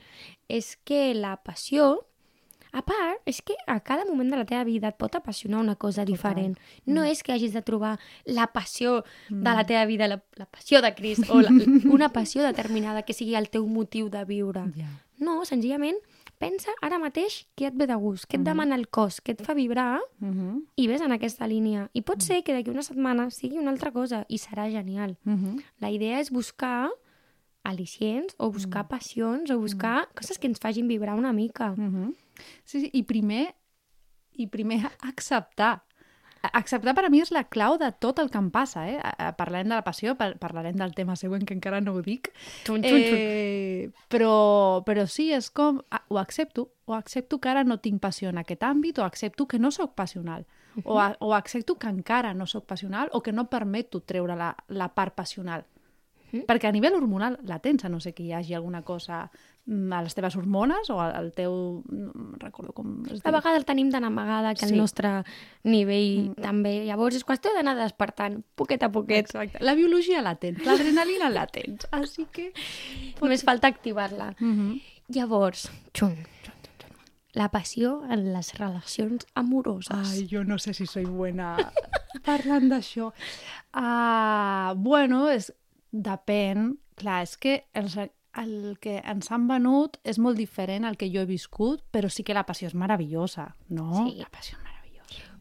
és 0.48 0.76
que 0.84 1.14
la 1.14 1.36
passió, 1.42 2.04
a 2.70 2.82
part, 2.84 3.18
és 3.24 3.40
que 3.42 3.54
a 3.66 3.80
cada 3.80 4.04
moment 4.04 4.30
de 4.30 4.36
la 4.36 4.44
teva 4.44 4.62
vida 4.62 4.88
et 4.88 4.96
pot 4.96 5.14
apassionar 5.16 5.58
una 5.60 5.74
cosa 5.76 6.04
diferent. 6.04 6.58
No 6.84 7.02
és 7.02 7.22
que 7.22 7.32
hagis 7.32 7.54
de 7.54 7.62
trobar 7.62 7.98
la 8.26 8.46
passió 8.52 9.04
de 9.30 9.54
la 9.56 9.64
teva 9.64 9.86
vida, 9.86 10.06
la, 10.06 10.22
la 10.36 10.44
passió 10.46 10.82
de 10.82 10.94
Crist, 10.94 11.24
o 11.30 11.40
la, 11.40 11.48
una 11.90 12.10
passió 12.12 12.42
determinada 12.44 13.02
que 13.02 13.14
sigui 13.14 13.34
el 13.34 13.48
teu 13.48 13.66
motiu 13.66 14.10
de 14.10 14.22
viure. 14.24 14.66
Ja. 14.76 14.88
No, 15.18 15.44
senzillament, 15.44 15.96
pensa 16.38 16.70
ara 16.80 16.98
mateix 16.98 17.46
què 17.56 17.66
et 17.68 17.74
ve 17.74 17.86
de 17.86 17.96
gust, 17.96 18.26
què 18.28 18.38
et 18.38 18.44
demana 18.46 18.76
el 18.78 18.86
cos, 18.88 19.20
què 19.20 19.34
et 19.34 19.42
fa 19.42 19.54
vibrar, 19.54 20.00
Mm 20.20 20.32
-hmm. 20.32 20.62
i 20.76 20.86
ves 20.86 21.00
en 21.00 21.12
aquesta 21.12 21.46
línia. 21.46 21.90
I 21.92 22.02
pot 22.02 22.22
ser 22.22 22.42
que 22.42 22.52
d'aquí 22.52 22.70
una 22.70 22.82
setmana 22.82 23.30
sigui 23.30 23.58
una 23.58 23.70
altra 23.70 23.90
cosa 23.92 24.24
i 24.28 24.38
serà 24.38 24.70
genial. 24.70 25.16
Mm 25.24 25.36
-hmm. 25.36 25.62
La 25.80 25.90
idea 25.90 26.20
és 26.20 26.30
buscar 26.30 26.90
al·licients 27.64 28.34
o 28.38 28.50
buscar 28.50 28.88
passions 28.88 29.50
o 29.50 29.58
buscar 29.58 30.08
coses 30.14 30.38
que 30.38 30.46
ens 30.46 30.58
facin 30.58 30.88
vibrar 30.88 31.14
una 31.14 31.32
mica. 31.32 31.74
Mm 31.76 31.90
-hmm. 31.90 32.14
Sí, 32.64 32.80
sí, 32.80 32.90
i 32.92 33.02
primer, 33.02 33.54
i 34.32 34.46
primer 34.46 34.80
acceptar. 35.10 35.82
Acceptar 36.52 36.94
per 36.94 37.04
a 37.06 37.10
mi 37.10 37.20
és 37.20 37.32
la 37.34 37.44
clau 37.50 37.76
de 37.80 37.88
tot 38.00 38.18
el 38.22 38.30
que 38.30 38.38
em 38.38 38.50
passa, 38.54 38.84
eh? 38.88 38.98
Parlarem 39.38 39.68
de 39.68 39.74
la 39.74 39.84
passió, 39.84 40.14
par 40.18 40.36
parlarem 40.38 40.76
del 40.78 40.94
tema 40.94 41.16
següent, 41.16 41.44
que 41.44 41.54
encara 41.56 41.80
no 41.80 41.96
ho 41.96 42.02
dic. 42.02 42.30
Xun, 42.64 42.84
xun, 42.84 43.02
xun. 43.08 43.18
Eh, 43.18 43.90
però, 44.08 44.82
però 44.86 45.06
sí, 45.10 45.32
és 45.34 45.50
com... 45.50 45.82
ah, 45.90 46.04
Ho 46.08 46.18
accepto. 46.18 46.70
O 46.86 46.94
accepto 46.94 47.40
que 47.40 47.50
ara 47.50 47.64
no 47.64 47.80
tinc 47.84 48.00
passió 48.00 48.30
en 48.30 48.38
aquest 48.38 48.62
àmbit, 48.64 48.98
o 48.98 49.04
accepto 49.04 49.46
que 49.48 49.58
no 49.58 49.70
sóc 49.70 49.94
passional. 49.94 50.46
O, 50.84 51.00
a, 51.00 51.16
o 51.18 51.34
accepto 51.34 51.74
que 51.76 51.88
encara 51.90 52.34
no 52.34 52.46
sóc 52.46 52.64
passional, 52.66 53.10
o 53.12 53.20
que 53.20 53.32
no 53.32 53.48
permeto 53.50 54.00
treure 54.00 54.36
la, 54.38 54.54
la 54.68 54.88
part 54.94 55.14
passional. 55.14 55.66
Mhm. 56.32 56.44
Perquè 56.46 56.68
a 56.68 56.72
nivell 56.72 56.94
hormonal 56.94 57.38
la 57.44 57.58
tens, 57.58 57.84
a 57.84 57.88
no 57.88 58.00
sé 58.00 58.12
que 58.14 58.22
hi 58.22 58.32
hagi 58.32 58.54
alguna 58.54 58.82
cosa 58.82 59.30
mm, 59.66 59.92
a 59.92 60.02
les 60.02 60.14
teves 60.14 60.36
hormones 60.36 60.90
o 60.90 61.00
al, 61.00 61.32
teu... 61.32 61.82
No 61.88 62.12
recordo 62.38 62.72
com 62.72 63.02
es 63.06 63.20
A 63.24 63.30
diu. 63.30 63.32
vegades 63.38 63.58
el 63.58 63.64
tenim 63.64 63.90
tan 63.90 64.04
amagada 64.04 64.54
que 64.54 64.64
el 64.66 64.70
Sí. 64.72 64.76
nostre 64.76 65.24
nivell 65.64 66.34
també. 66.40 66.84
Llavors 66.86 67.16
és 67.16 67.24
qüestió 67.24 67.52
d'anar 67.54 67.76
despertant, 67.76 68.42
poquet 68.54 68.82
a 68.82 68.90
poquet. 68.90 69.26
Exacte. 69.26 69.58
La 69.64 69.74
biologia 69.74 70.22
la 70.22 70.34
tens, 70.36 70.64
l'adrenalina 70.64 71.28
la 71.30 71.46
tens, 71.46 71.86
així 71.92 72.26
que... 72.32 72.52
Només 73.22 73.42
falta 73.44 73.68
activar-la. 73.68 74.34
Mm 74.40 74.54
-hmm. 74.56 74.82
Llavors, 75.08 75.70
xun. 75.94 76.16
la 77.34 77.50
passió 77.50 78.02
en 78.10 78.32
les 78.32 78.54
relacions 78.58 79.26
amoroses. 79.34 79.90
Ai, 80.12 80.26
jo 80.30 80.42
no 80.44 80.58
sé 80.58 80.74
si 80.74 80.86
soy 80.86 81.04
buena 81.04 81.56
parlant 82.24 82.68
d'això. 82.72 83.12
Uh, 83.74 84.74
bueno, 84.74 85.28
és, 85.30 85.52
depèn. 85.92 86.78
Clar, 86.98 87.22
és 87.22 87.36
que 87.38 87.64
els, 87.78 87.94
el 88.42 88.76
que 88.82 88.98
ens 89.06 89.30
han 89.30 89.46
venut 89.48 89.98
és 90.04 90.18
molt 90.18 90.36
diferent 90.36 90.84
al 90.84 90.96
que 90.98 91.08
jo 91.12 91.22
he 91.22 91.28
viscut, 91.28 91.84
però 91.94 92.10
sí 92.10 92.24
que 92.26 92.34
la 92.34 92.44
passió 92.46 92.66
és 92.68 92.74
meravellosa, 92.74 93.54
no? 93.68 93.88
Sí. 93.94 94.18
La 94.18 94.28
passió 94.30 94.58
és 94.58 94.64
meravellosa. 94.64 95.38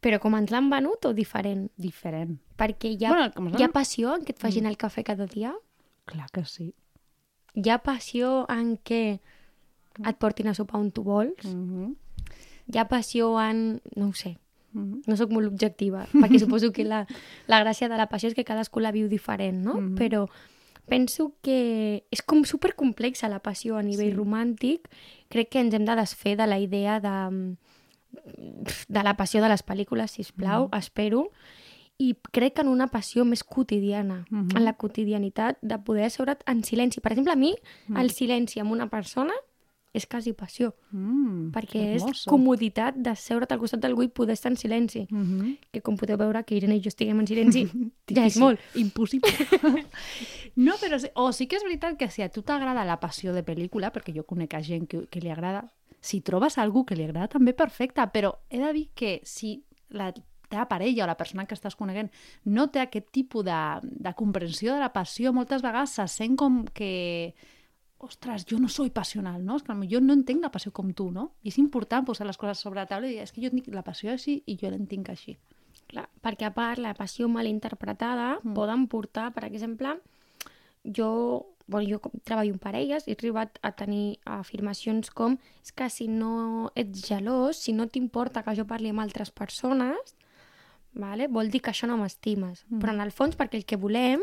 Però 0.00 0.18
com 0.20 0.34
ens 0.34 0.50
l'han 0.50 0.70
venut 0.72 1.04
o 1.06 1.12
diferent? 1.14 1.68
Diferent. 1.76 2.38
Perquè 2.58 2.94
hi 2.96 3.04
ha, 3.04 3.10
Bueno, 3.14 3.50
hi 3.58 3.62
ha 3.62 3.72
passió 3.72 4.14
en 4.16 4.24
què 4.24 4.34
et 4.34 4.42
facin 4.42 4.66
el 4.66 4.76
cafè 4.80 5.04
cada 5.04 5.26
dia? 5.26 5.54
Clar 6.06 6.30
que 6.32 6.44
sí. 6.44 6.72
Hi 7.54 7.70
ha 7.70 7.78
passió 7.82 8.46
en 8.48 8.76
què 8.78 9.20
et 10.06 10.16
portin 10.18 10.48
a 10.48 10.54
sopar 10.54 10.80
on 10.80 10.90
tu 10.90 11.02
vols? 11.02 11.44
Mm 11.44 11.66
-hmm. 11.70 11.96
Hi 12.72 12.78
ha 12.78 12.88
passió 12.88 13.38
en... 13.40 13.80
no 13.96 14.08
ho 14.08 14.12
sé, 14.14 14.36
Mm. 14.36 14.49
No 14.72 15.16
sóc 15.16 15.32
molt 15.34 15.48
objectiva, 15.50 16.06
perquè 16.12 16.38
suposo 16.38 16.72
que 16.72 16.84
la, 16.84 17.06
la 17.50 17.60
gràcia 17.64 17.88
de 17.90 17.98
la 17.98 18.08
passió 18.08 18.30
és 18.30 18.36
que 18.38 18.46
cadascú 18.46 18.80
la 18.80 18.92
viu 18.92 19.08
diferent, 19.08 19.64
no? 19.64 19.80
Mhm. 19.80 19.94
Però 19.98 20.28
penso 20.90 21.34
que 21.42 22.04
és 22.10 22.22
com 22.22 22.44
supercomplexa 22.44 23.28
la 23.30 23.40
passió 23.40 23.76
a 23.76 23.82
nivell 23.82 24.10
Sí. 24.10 24.16
romàntic. 24.16 24.88
Crec 25.28 25.50
que 25.50 25.60
ens 25.60 25.74
hem 25.74 25.84
de 25.84 25.96
desfer 25.96 26.36
de 26.36 26.46
la 26.46 26.58
idea 26.58 27.00
de, 27.00 27.56
de 28.88 29.02
la 29.02 29.16
passió 29.16 29.40
de 29.42 29.48
les 29.48 29.64
pel·lícules, 29.64 30.10
si 30.10 30.24
plau, 30.32 30.68
mm. 30.68 30.78
espero, 30.78 31.30
i 31.98 32.16
crec 32.32 32.54
que 32.56 32.62
en 32.62 32.68
una 32.68 32.88
passió 32.88 33.24
més 33.24 33.44
quotidiana, 33.44 34.24
mm 34.30 34.48
-hmm. 34.48 34.56
en 34.56 34.64
la 34.64 34.72
quotidianitat 34.72 35.58
de 35.60 35.78
poder 35.78 36.10
seure't 36.10 36.42
en 36.46 36.64
silenci. 36.64 37.00
Per 37.00 37.12
exemple, 37.12 37.32
a 37.32 37.36
mi, 37.36 37.54
mm. 37.88 37.96
el 37.96 38.10
silenci 38.10 38.60
amb 38.60 38.72
una 38.72 38.88
persona 38.88 39.34
és 39.92 40.06
quasi 40.06 40.32
passió, 40.38 40.74
Mm, 40.92 41.50
perquè 41.54 41.80
és 41.96 42.24
comoditat 42.26 42.96
de 42.98 43.14
seure't 43.14 43.50
al 43.50 43.58
costat 43.58 43.80
d'algú 43.82 44.02
i 44.02 44.08
poder 44.08 44.34
estar 44.34 44.50
en 44.52 44.56
silenci. 44.56 45.06
Mm 45.10 45.24
-hmm. 45.24 45.58
Que 45.72 45.80
com 45.82 45.96
podeu 45.96 46.16
veure, 46.16 46.44
que 46.44 46.54
Irene 46.54 46.76
i 46.76 46.80
jo 46.80 46.88
estiguem 46.88 47.20
en 47.20 47.26
silenci, 47.26 47.66
ja 48.16 48.26
és 48.26 48.36
molt. 48.36 48.60
Impossible. 48.74 49.30
no, 50.56 50.72
però 50.80 50.98
sí, 50.98 51.08
o 51.14 51.32
sí 51.32 51.46
que 51.46 51.56
és 51.56 51.62
veritat 51.62 51.96
que 51.96 52.10
si 52.10 52.22
a 52.22 52.28
tu 52.28 52.42
t'agrada 52.42 52.84
la 52.84 53.00
passió 53.00 53.32
de 53.32 53.44
pel·lícula, 53.44 53.92
perquè 53.92 54.14
jo 54.14 54.24
conec 54.24 54.54
a 54.54 54.62
gent 54.62 54.86
que, 54.86 55.06
que 55.08 55.20
li 55.20 55.30
agrada, 55.30 55.72
si 56.00 56.20
trobes 56.20 56.58
algú 56.58 56.84
que 56.84 56.94
li 56.94 57.04
agrada 57.04 57.28
també 57.28 57.52
perfecte, 57.52 58.02
però 58.12 58.38
he 58.48 58.58
de 58.58 58.72
dir 58.72 58.88
que 58.94 59.20
si 59.24 59.64
la 59.90 60.12
teva 60.48 60.66
parella 60.66 61.04
o 61.04 61.06
la 61.06 61.16
persona 61.16 61.46
que 61.46 61.54
estàs 61.54 61.76
coneguent 61.78 62.10
no 62.44 62.68
té 62.68 62.80
aquest 62.80 63.10
tipus 63.14 63.44
de, 63.44 63.80
de 63.82 64.12
comprensió 64.14 64.74
de 64.74 64.80
la 64.80 64.92
passió, 64.92 65.32
moltes 65.32 65.62
vegades 65.62 65.90
se 65.90 66.06
sent 66.08 66.36
com 66.36 66.64
que 66.66 67.34
ostres, 68.06 68.46
jo 68.48 68.58
no 68.58 68.68
soy 68.68 68.90
passional, 68.90 69.44
no? 69.44 69.58
Que 69.64 69.74
jo 69.90 70.00
no 70.00 70.14
entenc 70.16 70.42
la 70.42 70.50
passió 70.50 70.72
com 70.72 70.92
tu, 70.96 71.10
no? 71.10 71.30
I 71.42 71.52
és 71.52 71.58
important 71.60 72.06
posar 72.06 72.26
les 72.26 72.38
coses 72.40 72.62
sobre 72.62 72.80
la 72.80 72.88
taula 72.90 73.08
i 73.08 73.14
dir, 73.14 73.24
és 73.24 73.32
que 73.32 73.42
jo 73.44 73.50
tinc 73.52 73.68
la 73.74 73.84
passió 73.86 74.12
així 74.12 74.40
i 74.46 74.56
jo 74.60 74.70
l'entenc 74.72 75.10
així. 75.12 75.36
Clar, 75.90 76.06
perquè 76.22 76.46
a 76.46 76.54
part 76.54 76.78
la 76.78 76.94
passió 76.94 77.28
mal 77.28 77.48
interpretada 77.50 78.38
mm. 78.38 78.54
poden 78.54 78.86
portar, 78.88 79.30
per 79.34 79.44
exemple, 79.48 79.96
jo, 80.84 81.10
bueno, 81.66 81.88
jo 81.88 82.12
treballo 82.24 82.54
amb 82.54 82.62
parelles 82.62 83.06
i 83.06 83.12
he 83.12 83.18
arribat 83.18 83.58
a 83.66 83.72
tenir 83.76 84.20
afirmacions 84.24 85.10
com 85.10 85.36
és 85.64 85.72
que 85.74 85.90
si 85.90 86.06
no 86.08 86.70
ets 86.78 87.06
gelós, 87.08 87.64
si 87.64 87.74
no 87.74 87.88
t'importa 87.88 88.44
que 88.46 88.54
jo 88.56 88.68
parli 88.70 88.94
amb 88.94 89.02
altres 89.02 89.34
persones, 89.34 90.14
vale? 90.94 91.28
vol 91.28 91.50
dir 91.50 91.60
que 91.60 91.74
això 91.74 91.90
no 91.90 91.98
m'estimes. 91.98 92.64
Mm. 92.68 92.78
Però 92.78 92.94
en 92.94 93.02
el 93.04 93.12
fons, 93.12 93.36
perquè 93.36 93.58
el 93.58 93.66
que 93.66 93.80
volem 93.80 94.22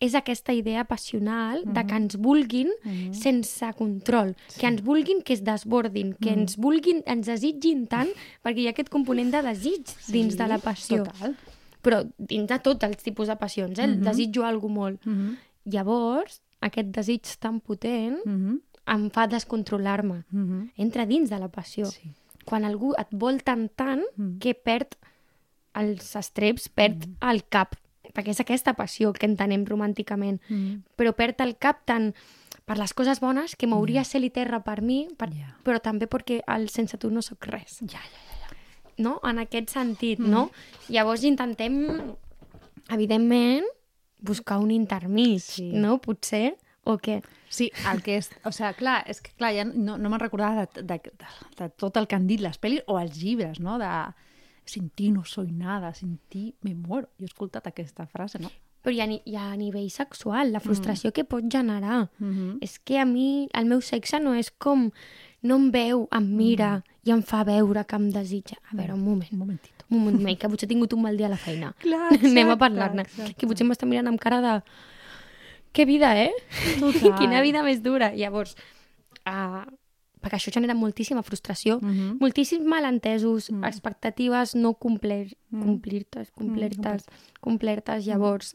és 0.00 0.14
aquesta 0.14 0.52
idea 0.52 0.84
passional 0.84 1.62
de 1.64 1.84
que 1.86 1.94
ens 1.96 2.16
vulguin 2.16 2.68
Mhm. 2.84 3.14
sense 3.14 3.72
control, 3.78 4.34
que 4.58 4.66
ens 4.66 4.82
vulguin 4.82 5.22
que 5.22 5.32
es 5.32 5.42
desbordin, 5.44 6.14
que 6.20 6.30
ens 6.30 6.56
vulguin, 6.56 7.02
ens 7.06 7.26
desitgin 7.26 7.86
tant, 7.86 8.08
perquè 8.42 8.58
hi 8.58 8.66
ha 8.66 8.70
aquest 8.70 8.88
component 8.90 9.30
de 9.32 9.42
desig 9.42 9.84
dins 10.08 10.36
de 10.36 10.46
la 10.48 10.58
passió. 10.58 11.04
Total. 11.04 11.36
Però 11.82 12.02
dins 12.18 12.46
de 12.48 12.58
tots 12.58 12.82
els 12.84 12.96
tipus 13.02 13.28
de 13.28 13.36
passions, 13.36 13.78
eh? 13.78 13.86
Mm 13.86 13.98
Mhm. 13.98 14.04
Desitjo 14.04 14.44
alguna 14.44 14.74
molt. 14.74 15.06
Mm 15.06 15.12
-hmm. 15.12 15.36
Llavors, 15.64 16.40
aquest 16.60 16.88
desig 16.88 17.22
tan 17.38 17.60
potent 17.60 18.18
Mm 18.24 18.36
-hmm. 18.36 18.60
em 18.86 19.10
fa 19.10 19.26
descontrolar-me. 19.26 20.24
Mm 20.30 20.44
-hmm. 20.48 20.70
Entra 20.76 21.06
dins 21.06 21.30
de 21.30 21.38
la 21.38 21.48
passió. 21.48 21.86
Sí. 21.86 22.10
Quan 22.44 22.64
algú 22.64 22.92
et 22.98 23.06
vol 23.10 23.42
tant 23.42 23.70
tant 23.74 24.02
Mm. 24.16 24.38
que 24.38 24.54
perd 24.54 24.88
els 25.74 26.14
estreps, 26.16 26.68
perd 26.68 27.06
el 27.20 27.44
cap, 27.48 27.74
perquè 28.14 28.30
és 28.30 28.40
aquesta 28.40 28.74
passió 28.74 29.12
que 29.12 29.26
entenem 29.26 29.64
romànticament, 29.66 30.40
Mm. 30.48 30.82
però 30.96 31.12
perd 31.14 31.40
el 31.40 31.56
cap 31.58 31.84
tant 31.84 32.14
per 32.64 32.78
les 32.78 32.94
coses 32.94 33.20
bones 33.20 33.56
que 33.56 33.66
mouria 33.66 34.04
cel 34.04 34.24
i 34.24 34.30
terra 34.30 34.62
per 34.64 34.80
mi, 34.82 35.08
per, 35.18 35.28
Ja. 35.34 35.56
però 35.64 35.80
també 35.82 36.06
perquè 36.08 36.40
el 36.46 36.68
sense 36.70 36.96
tu 36.96 37.10
no 37.10 37.20
sóc 37.22 37.44
res. 37.46 37.80
Ja, 37.80 37.98
ja, 38.00 38.22
ja. 38.40 38.56
no? 38.98 39.20
En 39.24 39.38
aquest 39.38 39.68
sentit, 39.70 40.18
no? 40.20 40.50
Llavors 40.88 41.24
intentem, 41.24 42.14
evidentment, 42.88 43.64
buscar 44.18 44.58
un 44.58 44.70
intermig, 44.70 45.40
Sí. 45.42 45.70
no? 45.72 45.98
Potser, 46.00 46.56
o 46.84 46.96
què? 46.98 47.22
Sí, 47.48 47.70
el 47.92 48.02
que 48.02 48.16
és... 48.18 48.30
O 48.44 48.52
sigui, 48.52 48.74
clar, 48.74 49.04
és 49.06 49.20
que 49.20 49.32
clar, 49.36 49.52
ja 49.54 49.64
no, 49.64 49.96
no 49.98 50.08
me'n 50.10 50.20
recordava 50.20 50.66
de, 50.74 50.82
de, 50.82 50.98
de, 51.04 51.26
de 51.58 51.68
tot 51.70 51.96
el 51.96 52.06
que 52.06 52.16
han 52.16 52.26
dit 52.26 52.40
les 52.40 52.58
pel·lis 52.60 52.82
o 52.86 52.98
els 52.98 53.16
llibres, 53.22 53.60
no? 53.60 53.78
De 53.78 53.88
sin 54.64 54.88
ti 54.90 55.10
no 55.10 55.24
soy 55.24 55.52
nada, 55.52 55.94
sin 55.94 56.18
ti 56.28 56.54
me 56.62 56.74
muero. 56.74 57.08
Jo 57.18 57.24
he 57.24 57.30
escoltat 57.32 57.66
aquesta 57.66 58.06
frase, 58.06 58.38
no? 58.38 58.50
Però 58.84 58.92
hi 58.92 59.00
ha, 59.00 59.06
ni- 59.06 59.22
a 59.36 59.56
nivell 59.56 59.90
sexual, 59.90 60.52
la 60.52 60.60
frustració 60.60 61.12
que 61.12 61.24
pot 61.24 61.44
generar. 61.48 62.10
Mm 62.18 62.32
-hmm. 62.32 62.58
És 62.60 62.78
que 62.78 62.98
a 62.98 63.04
mi 63.04 63.48
el 63.52 63.64
meu 63.64 63.80
sexe 63.80 64.20
no 64.20 64.34
és 64.34 64.50
com 64.50 64.90
no 65.42 65.56
em 65.56 65.70
veu, 65.70 66.08
em 66.10 66.24
mira 66.36 66.82
i 67.04 67.10
em 67.10 67.22
fa 67.22 67.44
veure 67.44 67.84
que 67.84 67.96
em 67.96 68.10
desitja. 68.10 68.56
A 68.70 68.76
veure, 68.76 68.94
un 68.94 69.04
moment. 69.04 69.32
Un 69.32 69.38
momentito. 69.38 69.84
Un 69.90 69.98
moment, 70.04 70.38
que 70.38 70.48
potser 70.48 70.64
he 70.66 70.68
tingut 70.68 70.92
un 70.92 71.02
mal 71.02 71.16
dia 71.16 71.26
a 71.26 71.30
la 71.30 71.36
feina. 71.36 71.74
Clar, 71.84 72.08
Anem 72.12 72.36
a 72.36 72.40
exacte, 72.40 72.58
parlar-ne. 72.58 73.02
exacte. 73.02 73.34
Que 73.34 73.46
potser 73.46 73.66
m'està 73.66 73.86
mirant 73.86 74.08
amb 74.08 74.20
cara 74.20 74.40
de... 74.40 74.62
Que 75.72 75.84
vida, 75.84 76.16
eh? 76.16 76.32
Total. 76.80 77.14
Quina 77.18 77.40
vida 77.42 77.62
més 77.62 77.82
dura. 77.82 78.12
Llavors, 78.14 78.56
uh, 79.26 79.64
perquè 80.24 80.38
això 80.40 80.50
genera 80.54 80.74
moltíssima 80.74 81.22
frustració, 81.22 81.78
Mhm. 81.82 82.16
moltíssims 82.20 82.64
malentesos, 82.64 83.50
Mm. 83.52 83.64
expectatives 83.68 84.54
no 84.56 84.74
complir, 84.74 85.36
Mm. 85.50 85.62
complertes, 85.62 86.30
complertes, 86.32 87.04
complertes. 87.40 88.06
Llavors, 88.06 88.54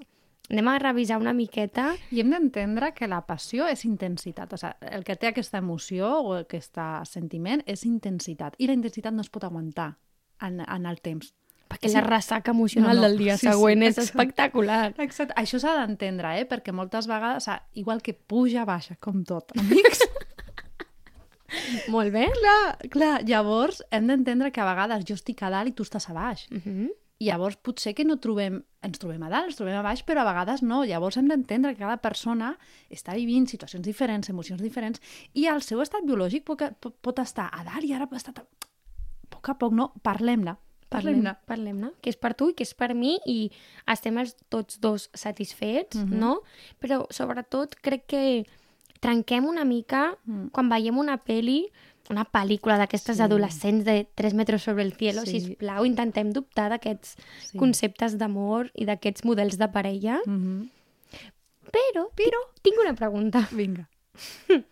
anem 0.49 0.67
a 0.67 0.79
revisar 0.79 1.19
una 1.21 1.31
miqueta 1.33 1.93
I 2.11 2.21
hem 2.21 2.31
d'entendre 2.31 2.93
que 2.95 3.07
la 3.07 3.21
passió 3.27 3.67
és 3.69 3.85
intensitat. 3.85 4.51
O 4.51 4.57
sigui, 4.57 4.73
el 4.91 5.03
que 5.03 5.15
té 5.15 5.27
aquesta 5.27 5.59
emoció 5.59 6.19
o 6.21 6.33
aquest 6.39 6.75
sentiment 7.05 7.61
és 7.67 7.85
intensitat. 7.85 8.55
I 8.57 8.65
la 8.67 8.73
intensitat 8.73 9.13
no 9.13 9.21
es 9.21 9.29
pot 9.29 9.43
aguantar 9.43 9.97
en, 10.41 10.61
en 10.61 10.85
el 10.85 11.01
temps. 11.01 11.33
perquè 11.69 11.87
Sí. 11.87 11.93
la 11.93 12.01
ressaca 12.01 12.49
emocional 12.49 12.95
No, 12.95 13.01
no. 13.03 13.07
del 13.07 13.17
dia 13.19 13.37
Sí, 13.37 13.45
sí, 13.45 13.53
següent 13.53 13.83
és 13.83 13.89
exacte. 13.99 14.09
espectacular. 14.23 14.95
Exacte. 14.97 15.35
Això 15.35 15.59
s'ha 15.59 15.85
d'entendre, 15.85 16.39
eh? 16.41 16.47
Perquè 16.49 16.71
moltes 16.73 17.05
vegades, 17.05 17.47
o 17.47 17.51
sigui, 17.51 17.61
igual 17.81 18.01
que 18.01 18.15
puja, 18.15 18.65
baixa, 18.65 18.95
com 18.95 19.23
tot, 19.23 19.51
amics. 19.55 19.99
Molt 21.93 22.11
bé. 22.13 22.27
clar, 22.39 22.89
clar. 22.89 23.23
Llavors, 23.27 23.83
hem 23.91 24.07
d'entendre 24.07 24.51
que 24.51 24.61
a 24.61 24.65
vegades 24.65 25.05
jo 25.05 25.15
estic 25.15 25.41
a 25.43 25.49
dalt 25.49 25.69
i 25.69 25.71
tu 25.73 25.83
estàs 25.83 26.09
a 26.09 26.13
baix. 26.13 26.47
Uh 26.51 26.57
-huh. 26.65 26.89
I 27.21 27.25
llavors 27.25 27.57
potser 27.57 27.93
que 27.93 28.05
no 28.05 28.15
trobem, 28.17 28.63
ens 28.81 28.97
trobem 28.99 29.21
a 29.23 29.29
dalt, 29.29 29.47
ens 29.47 29.55
trobem 29.57 29.75
a 29.75 29.81
baix, 29.81 30.05
però 30.05 30.21
a 30.21 30.23
vegades 30.31 30.61
no. 30.61 30.85
Llavors 30.85 31.17
hem 31.17 31.27
d'entendre 31.27 31.73
que 31.73 31.79
cada 31.79 31.97
persona 31.97 32.57
està 32.89 33.13
vivint 33.13 33.45
situacions 33.47 33.85
diferents, 33.85 34.29
emocions 34.29 34.61
diferents, 34.61 35.01
i 35.33 35.45
el 35.47 35.61
seu 35.61 35.81
estat 35.81 36.01
biològic 36.05 36.43
pot, 36.45 36.61
pot, 36.79 37.19
estar 37.19 37.49
a 37.51 37.63
dalt 37.63 37.83
i 37.83 37.93
ara 37.93 38.07
està... 38.11 38.31
A 38.31 38.45
poc 39.29 39.49
a 39.49 39.53
poc, 39.57 39.73
no? 39.73 39.93
Parlem-la. 40.01 40.57
Parlem-ne, 40.89 41.35
Parlem-ne. 41.45 41.91
que 42.01 42.09
és 42.09 42.15
per 42.17 42.33
tu 42.33 42.49
i 42.49 42.53
que 42.53 42.63
és 42.63 42.73
per 42.73 42.95
mi 42.95 43.19
i 43.27 43.51
estem 43.85 44.17
els 44.17 44.35
tots 44.49 44.79
dos 44.79 45.09
satisfets, 45.13 45.97
Mhm. 45.97 46.17
no? 46.19 46.41
Però 46.81 47.05
sobretot 47.11 47.75
crec 47.75 48.07
que 48.07 48.45
trenquem 48.99 49.45
una 49.45 49.63
mica 49.65 50.17
Mm. 50.25 50.47
quan 50.51 50.69
veiem 50.69 50.97
una 50.97 51.17
peli, 51.17 51.71
una 52.09 52.25
pel·lícula 52.25 52.77
d'aquestes 52.77 53.17
Sí. 53.17 53.21
adolescents 53.23 53.85
de 53.85 54.07
3 54.15 54.33
metres 54.33 54.63
sobre 54.63 54.83
el 54.83 54.93
cielo, 54.93 55.21
Sí. 55.25 55.39
sisplau, 55.39 55.85
intentem 55.85 56.31
dubtar 56.31 56.69
d'aquests 56.69 57.15
Sí. 57.51 57.57
conceptes 57.57 58.17
d'amor 58.17 58.71
i 58.73 58.85
d'aquests 58.85 59.23
models 59.25 59.57
de 59.57 59.67
parella. 59.67 60.19
Mm 60.25 60.39
-hmm. 60.39 60.69
Però, 61.71 62.09
però... 62.15 62.39
tinc 62.63 62.75
una 62.81 62.93
pregunta. 62.95 63.47
Vinga. 63.51 63.89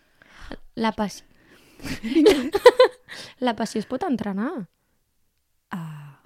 La 0.75 0.91
passió... 0.93 1.25
la 3.39 3.55
passió 3.55 3.79
es 3.79 3.85
pot 3.85 4.03
entrenar? 4.03 4.67
Ah, 5.71 6.21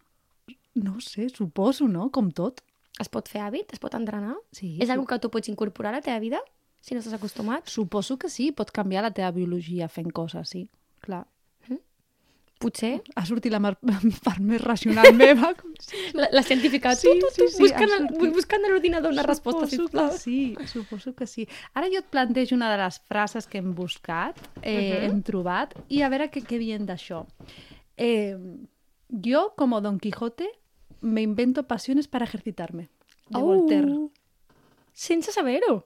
no 0.76 1.00
sé, 1.02 1.30
suposo, 1.30 1.88
no? 1.88 2.10
Com 2.12 2.32
tot. 2.32 2.62
Es 3.00 3.10
pot 3.10 3.28
fer 3.28 3.42
hàbit? 3.42 3.74
Es 3.74 3.80
pot 3.80 3.94
entrenar? 3.98 4.36
Sí. 4.52 4.78
És 4.82 4.90
algo 4.90 5.06
que 5.08 5.20
tu 5.20 5.30
pots 5.30 5.50
incorporar 5.50 5.94
a 5.94 5.98
la 5.98 6.02
teva 6.02 6.20
vida 6.20 6.40
si 6.82 6.96
no 6.96 7.00
estàs 7.00 7.14
acostumat? 7.14 7.68
Suposo 7.70 8.18
que 8.18 8.30
sí, 8.30 8.52
pot 8.52 8.72
canviar 8.74 9.04
la 9.06 9.12
teva 9.14 9.32
biologia 9.32 9.88
fent 9.88 10.12
coses, 10.12 10.50
sí. 10.50 10.68
Clar. 11.02 11.26
Potser. 12.62 13.02
Ha 13.18 13.24
sortit 13.26 13.50
la 13.50 13.58
mar- 13.58 13.80
part 14.26 14.38
més 14.46 14.62
racional 14.62 15.16
meva. 15.18 15.48
com 15.58 15.72
La, 16.14 16.28
la 16.32 16.44
científica, 16.46 16.92
Sí, 16.94 17.08
tu, 17.10 17.26
tu, 17.26 17.26
tu, 17.26 17.48
sí, 17.50 17.56
sí, 17.56 17.64
buscant, 17.64 17.90
el, 17.96 18.04
sortit. 18.06 18.34
buscant 18.36 18.66
a 18.68 18.70
l'ordinador 18.70 19.16
una 19.16 19.24
resposta, 19.26 19.66
sisplau. 19.66 20.12
sí, 20.14 20.56
suposo 20.70 21.16
que 21.18 21.26
sí. 21.26 21.48
Ara 21.74 21.88
jo 21.90 22.04
et 22.04 22.10
plantejo 22.14 22.54
una 22.54 22.70
de 22.70 22.78
les 22.84 23.00
frases 23.10 23.48
que 23.50 23.58
hem 23.58 23.72
buscat, 23.74 24.38
eh, 24.62 24.76
Mhm. 24.76 25.10
hem 25.10 25.24
trobat, 25.24 25.74
i 25.90 26.04
a 26.06 26.10
veure 26.14 26.30
què, 26.30 26.44
què 26.46 26.60
dient 26.62 26.86
d'això. 26.86 27.24
Eh, 27.98 28.38
yo, 29.10 29.54
como 29.58 29.82
Don 29.82 29.98
Quijote, 30.00 30.48
me 31.02 31.24
invento 31.24 31.64
pasiones 31.66 32.08
para 32.08 32.26
ejercitarme. 32.26 32.90
De 33.30 33.42
Voltaire. 33.42 33.90
Oh, 33.90 34.12
sense 34.94 35.32
saber-ho. 35.32 35.84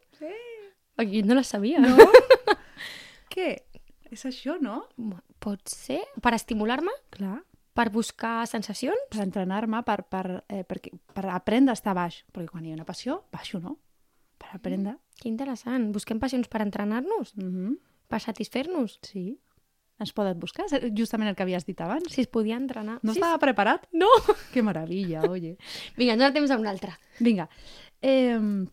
Aquí 0.97 1.23
no 1.23 1.35
la 1.35 1.43
sabia. 1.43 1.79
No? 1.79 1.95
Què? 3.33 3.49
És 4.11 4.23
això, 4.25 4.55
no? 4.61 4.85
Pot 5.43 5.67
ser 5.69 5.99
per 6.23 6.33
estimular-me, 6.37 6.91
Clar. 7.15 7.39
per 7.75 7.89
buscar 7.91 8.45
sensacions. 8.47 9.09
Per 9.11 9.23
entrenar-me, 9.25 9.81
per, 9.83 10.03
per, 10.07 10.25
eh, 10.47 10.63
perquè, 10.67 10.93
per 11.13 11.25
aprendre 11.33 11.73
a 11.73 11.79
estar 11.79 11.95
baix. 11.97 12.21
Perquè 12.31 12.53
quan 12.53 12.65
hi 12.65 12.71
ha 12.71 12.77
una 12.77 12.87
passió, 12.87 13.25
baixo, 13.33 13.59
no? 13.59 13.77
Per 14.39 14.53
aprendre. 14.55 14.97
Que 15.19 15.27
interessant. 15.31 15.89
Busquem 15.95 16.19
passions 16.19 16.47
per 16.47 16.61
entrenar-nos, 16.61 17.35
Mm 17.35 17.51
-hmm. 17.51 17.75
per 18.07 18.21
satisfer-nos. 18.21 18.99
Sí. 19.01 19.39
Ens 19.97 20.11
poden 20.11 20.39
buscar, 20.39 20.65
justament 20.95 21.29
el 21.29 21.35
que 21.35 21.43
havies 21.43 21.65
dit 21.65 21.79
abans. 21.79 22.11
Si 22.11 22.21
es 22.21 22.27
podia 22.27 22.57
entrenar. 22.57 22.99
No 23.01 23.13
sí, 23.13 23.19
estava 23.19 23.39
preparat? 23.39 23.87
No! 23.93 24.07
Que 24.53 24.61
meravella, 24.61 25.21
oye. 25.29 25.57
Vinga, 25.95 26.13
ens 26.13 26.19
dona 26.21 26.33
temps 26.33 26.51
a 26.51 26.57
una 26.57 26.69
altra. 26.69 26.99
Vinga. 27.19 27.49
Eh, 28.01 28.65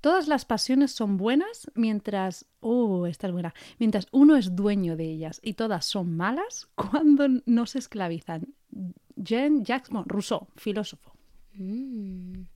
Todas 0.00 0.28
las 0.28 0.44
pasiones 0.44 0.92
son 0.92 1.16
buenas 1.16 1.70
mientras... 1.74 2.46
Uh, 2.60 3.06
esta 3.06 3.26
es 3.26 3.32
buena. 3.32 3.54
Mientras 3.78 4.06
uno 4.12 4.36
es 4.36 4.56
dueño 4.56 4.96
de 4.96 5.04
ellas 5.04 5.40
y 5.42 5.54
todas 5.54 5.84
son 5.84 6.16
malas 6.16 6.68
cuando 6.74 7.26
no 7.46 7.66
se 7.66 7.78
esclavizan. 7.78 8.54
Jean 9.16 9.64
Jacques 9.64 9.90
bon, 9.90 10.04
Rousseau, 10.06 10.48
filòsofo. 10.56 11.12
Mm. 11.54 12.46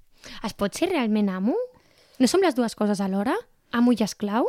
Es 0.47 0.55
pot 0.57 0.73
ser 0.73 0.89
realment 0.89 1.29
amo? 1.29 1.57
No 2.19 2.29
som 2.31 2.41
les 2.41 2.55
dues 2.57 2.77
coses 2.79 3.03
alhora? 3.05 3.35
Amo 3.75 3.93
i 3.93 4.01
esclau? 4.07 4.47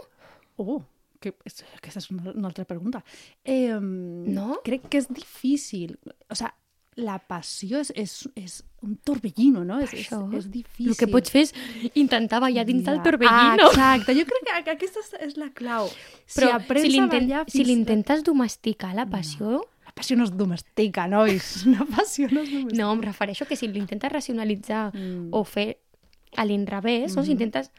Uh, 0.62 0.79
que, 1.19 1.34
aquesta 1.75 1.99
és 1.99 2.08
una, 2.13 2.31
una 2.31 2.47
altra 2.47 2.63
pregunta. 2.69 3.01
Eh, 3.43 3.75
No? 3.79 4.62
Crec 4.63 4.88
que 4.88 5.01
és 5.01 5.10
difícil. 5.10 5.97
O 6.29 6.36
sea, 6.36 6.53
la 6.95 7.17
passió 7.19 7.79
és, 7.81 7.91
és, 7.95 8.12
és 8.39 8.63
un 8.81 8.95
torbellino, 9.03 9.65
no? 9.67 9.81
És, 9.84 9.91
és, 9.93 10.08
és 10.38 10.45
difícil. 10.51 10.93
El 10.93 10.95
que 10.95 11.08
pots 11.12 11.29
fer 11.34 11.41
és 11.43 11.53
intentar 11.93 12.39
ballar 12.39 12.63
dins 12.65 12.86
del 12.86 12.97
Ja. 13.01 13.03
torbellino. 13.03 13.67
Ah, 13.75 13.95
exacte, 13.97 14.15
jo 14.15 14.23
crec 14.25 14.63
que 14.63 14.71
aquesta 14.71 14.99
és, 15.19 15.36
la 15.38 15.49
clau. 15.53 15.89
Però 16.36 16.47
si 16.47 16.51
aprens 16.55 16.91
si 16.93 16.99
a 16.99 17.08
ballar 17.08 17.43
si 17.49 17.58
fins- 17.58 17.67
l'intentes 17.67 18.23
domesticar, 18.23 18.93
la 18.95 19.05
passió... 19.05 19.65
La 19.86 19.91
passió 19.91 20.15
no 20.17 20.23
es 20.25 20.31
domestica, 20.36 21.08
nois. 21.08 21.65
La 21.75 21.86
passió 21.86 22.27
no 22.31 22.41
es 22.41 22.49
domestica. 22.51 22.77
No, 22.81 22.91
em 22.93 23.01
refereixo 23.01 23.45
que 23.45 23.55
si 23.55 23.67
l'intentes 23.67 24.12
racionalitzar 24.12 24.91
Mm. 24.93 25.29
o 25.31 25.43
fer 25.43 25.79
a 26.36 26.43
l'inrevés, 26.45 27.15
no? 27.15 27.23
si 27.23 27.31
intentes... 27.31 27.71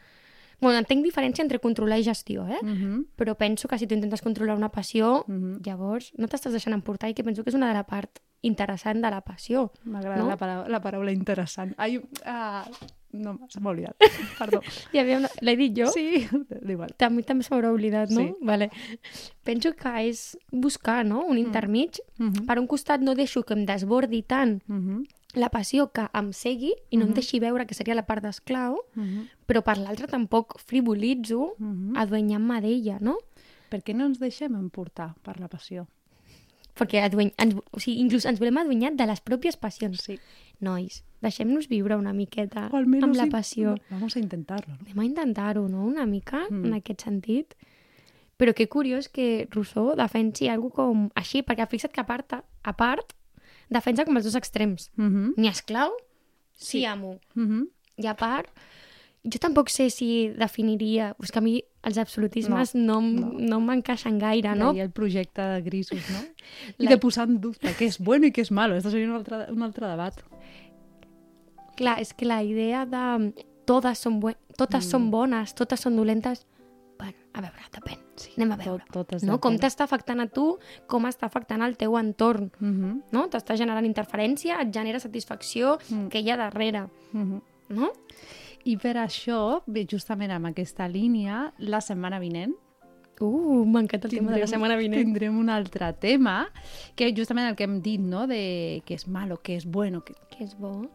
Bueno, 0.59 0.79
entenc 0.79 1.03
diferència 1.05 1.43
entre 1.43 1.59
controlar 1.59 1.99
i 1.99 2.03
gestió, 2.03 2.47
eh? 2.49 2.57
Mhm. 2.63 3.03
Però 3.15 3.35
penso 3.37 3.67
que 3.67 3.77
si 3.77 3.85
tu 3.85 3.93
intentes 3.93 4.23
controlar 4.23 4.55
una 4.57 4.69
passió, 4.71 5.23
Mhm. 5.27 5.61
llavors 5.63 6.11
no 6.17 6.25
t'estàs 6.27 6.49
deixant 6.51 6.73
emportar 6.73 7.09
i 7.11 7.13
que 7.13 7.23
penso 7.23 7.43
que 7.43 7.49
és 7.51 7.55
una 7.55 7.67
de 7.67 7.75
la 7.75 7.83
part 7.85 8.17
interessant 8.41 9.01
de 9.01 9.09
la 9.09 9.21
passió. 9.21 9.71
M'agrada 9.83 10.21
No? 10.21 10.27
la, 10.29 10.37
paraula, 10.37 10.69
la 10.69 10.79
paraula 10.81 11.11
interessant. 11.11 11.73
Ai, 11.77 11.99
ah, 12.25 12.65
no, 13.11 13.39
se 13.49 13.59
m'ha 13.59 13.71
oblidat. 13.71 13.95
Perdó. 14.39 14.61
Una... 14.93 15.29
L'he 15.41 15.55
dit 15.57 15.75
jo? 15.77 15.87
Sí, 15.91 16.27
igual. 16.69 16.93
També 16.97 17.23
també 17.23 17.43
s'haurà 17.43 17.71
oblidat, 17.73 18.09
no? 18.11 18.21
Sí. 18.21 18.33
Vale. 18.41 18.69
Penso 19.43 19.73
que 19.75 19.93
és 20.09 20.37
buscar 20.51 21.03
no? 21.05 21.23
un 21.25 21.37
intermig. 21.37 21.99
Mhm. 22.17 22.45
Per 22.45 22.59
un 22.59 22.67
costat 22.67 23.01
no 23.01 23.15
deixo 23.15 23.43
que 23.43 23.53
em 23.53 23.65
desbordi 23.65 24.23
tant 24.23 24.61
Mhm. 24.67 25.03
la 25.35 25.49
passió 25.49 25.91
que 25.91 26.07
em 26.13 26.31
segui 26.33 26.73
i 26.89 26.97
no 26.97 27.05
em 27.05 27.13
deixi 27.13 27.39
veure 27.39 27.65
que 27.67 27.73
seria 27.75 27.93
la 27.95 28.05
part 28.07 28.23
d'esclau, 28.23 28.77
Mhm. 28.95 29.27
però 29.45 29.61
per 29.63 29.77
l'altra 29.77 30.07
tampoc 30.07 30.57
frivolitzo 30.59 31.55
Mhm. 31.59 31.97
aduenyant-me 31.97 32.61
d'ella, 32.61 32.97
no? 33.01 33.17
Per 33.69 33.83
què 33.83 33.93
no 33.93 34.05
ens 34.05 34.19
deixem 34.19 34.55
emportar 34.55 35.15
per 35.21 35.39
la 35.39 35.47
passió? 35.49 35.87
Perquè 36.77 37.01
adueny... 37.05 37.31
ens... 37.37 37.55
o 37.71 37.79
sigui, 37.79 37.99
inclús 38.03 38.25
ens 38.29 38.39
volem 38.39 38.57
aduenyar 38.61 38.93
de 38.95 39.05
les 39.09 39.21
pròpies 39.23 39.57
passions. 39.57 40.03
Sí. 40.03 40.19
Nois, 40.59 41.03
deixem-nos 41.21 41.67
viure 41.69 41.95
una 41.97 42.13
miqueta 42.13 42.67
O 42.71 42.77
almenys 42.77 43.03
amb 43.03 43.15
la 43.15 43.25
in- 43.27 43.31
passió. 43.31 43.75
Vamos 43.89 44.15
a 44.15 44.19
intentarlo, 44.19 44.73
¿no? 44.73 44.79
Anem 44.85 44.99
a 44.99 45.05
intentar-ho, 45.05 45.67
no?, 45.69 45.85
una 45.85 46.05
mica, 46.05 46.45
Mm. 46.49 46.65
en 46.65 46.73
aquest 46.73 47.01
sentit. 47.03 47.53
Però 48.37 48.53
que 48.53 48.67
curiós 48.69 49.09
que 49.09 49.47
Rousseau 49.51 49.95
defensi 49.97 50.47
algo 50.47 50.69
com 50.69 51.09
així, 51.15 51.41
perquè 51.41 51.65
fixa't 51.69 51.91
que 51.93 52.01
a 52.01 52.05
part, 52.05 52.33
a 52.63 52.73
part 52.77 53.13
defensa 53.69 54.05
com 54.05 54.15
els 54.17 54.25
dos 54.25 54.35
extrems. 54.35 54.91
Mhm. 54.95 55.33
Ni 55.37 55.47
esclau, 55.47 55.91
sí, 56.53 56.79
Sí. 56.79 56.85
amo. 56.85 57.19
Mhm. 57.33 57.67
I 57.97 58.05
a 58.07 58.13
part, 58.15 58.49
jo 59.27 59.39
tampoc 59.43 59.69
sé 59.69 59.89
si 59.91 60.29
definiria... 60.37 61.11
És 61.23 61.31
que 61.31 61.39
a 61.39 61.41
mi 61.43 61.57
els 61.87 61.97
absolutismes 61.99 62.73
no, 62.75 63.01
no, 63.01 63.31
no 63.37 63.59
m'encaixen 63.63 64.17
gaire, 64.19 64.55
no? 64.55 64.73
I 64.75 64.81
el 64.83 64.91
projecte 64.91 65.41
de 65.41 65.61
grisos, 65.61 65.99
no? 66.13 66.23
I 66.79 66.85
La- 66.87 66.91
de 66.95 66.97
posar 67.03 67.27
en 67.29 67.39
dubte 67.43 67.73
què 67.77 67.87
és 67.91 67.99
bueno 67.99 68.27
i 68.27 68.31
què 68.31 68.41
és 68.45 68.51
malo. 68.51 68.75
Esto 68.75 68.89
seria 68.91 69.07
un 69.09 69.15
altre, 69.19 69.45
un 69.51 69.63
altre 69.67 69.87
debat. 69.87 70.17
Clar, 71.77 71.99
és 72.01 72.13
que 72.17 72.25
la 72.25 72.41
idea 72.43 72.85
de 72.89 73.31
totes 73.69 73.99
són, 74.01 74.19
buen... 74.19 74.35
totes 74.57 74.85
Mm. 74.85 74.89
són 74.89 75.09
bones, 75.11 75.53
totes 75.53 75.79
són 75.83 75.95
dolentes... 75.99 76.45
Bueno, 76.97 77.13
a 77.37 77.41
veure, 77.45 77.67
depèn. 77.75 77.99
Sí, 78.17 78.31
Anem 78.37 78.55
a 78.55 78.57
veure. 78.57 78.83
Tot, 78.89 78.93
totes 79.11 79.23
no? 79.27 79.35
Com 79.43 79.59
t'està 79.61 79.85
afectant 79.85 80.23
a 80.23 80.25
tu, 80.33 80.55
com 80.89 81.05
està 81.05 81.27
afectant 81.29 81.61
al 81.61 81.75
teu 81.77 81.93
entorn. 81.99 82.47
Mhm. 82.59 82.95
No? 83.13 83.27
T'està 83.29 83.53
generant 83.59 83.85
interferència, 83.85 84.57
et 84.63 84.71
genera 84.73 84.99
satisfacció, 84.99 85.77
Mm. 85.91 86.07
que 86.09 86.19
hi 86.23 86.31
ha 86.31 86.37
darrere. 86.37 86.87
Mhm. 87.13 87.41
No? 87.69 87.91
I 88.67 88.75
per 88.81 88.97
això, 88.99 89.61
justament 89.89 90.31
amb 90.35 90.49
aquesta 90.49 90.87
línia, 90.91 91.53
la 91.59 91.81
setmana 91.81 92.19
vinent 92.19 92.55
Uh, 93.19 93.65
m'encanta 93.65 94.05
el 94.05 94.13
tema 94.13 94.31
de 94.31 94.39
la 94.43 94.47
setmana 94.47 94.75
vinent. 94.77 95.01
tindrem 95.01 95.37
un 95.39 95.49
altre 95.49 95.87
tema, 95.97 96.51
que 96.95 97.09
justament 97.17 97.47
el 97.49 97.55
que 97.55 97.65
hem 97.65 97.79
dit, 97.81 97.99
no?, 97.99 98.27
de 98.29 98.83
què 98.85 98.93
és 98.93 99.07
malo, 99.07 99.39
què 99.41 99.55
és 99.57 99.65
bueno, 99.65 100.03
que... 100.05 100.13
Que 100.29 100.43
és 100.43 100.53
bo. 100.53 100.91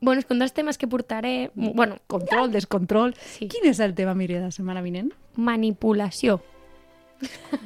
Bueno, 0.00 0.18
és 0.18 0.26
que 0.26 0.34
un 0.34 0.40
dels 0.42 0.52
temes 0.52 0.78
que 0.78 0.88
portaré... 0.90 1.52
Bueno, 1.54 2.00
control, 2.08 2.50
descontrol... 2.50 3.14
sí. 3.14 3.46
Quin 3.46 3.68
és 3.70 3.78
el 3.78 3.94
tema, 3.94 4.16
Mireia, 4.18 4.40
de 4.40 4.50
la 4.50 4.56
setmana 4.56 4.82
vinent? 4.82 5.12
Manipulació. 5.36 6.40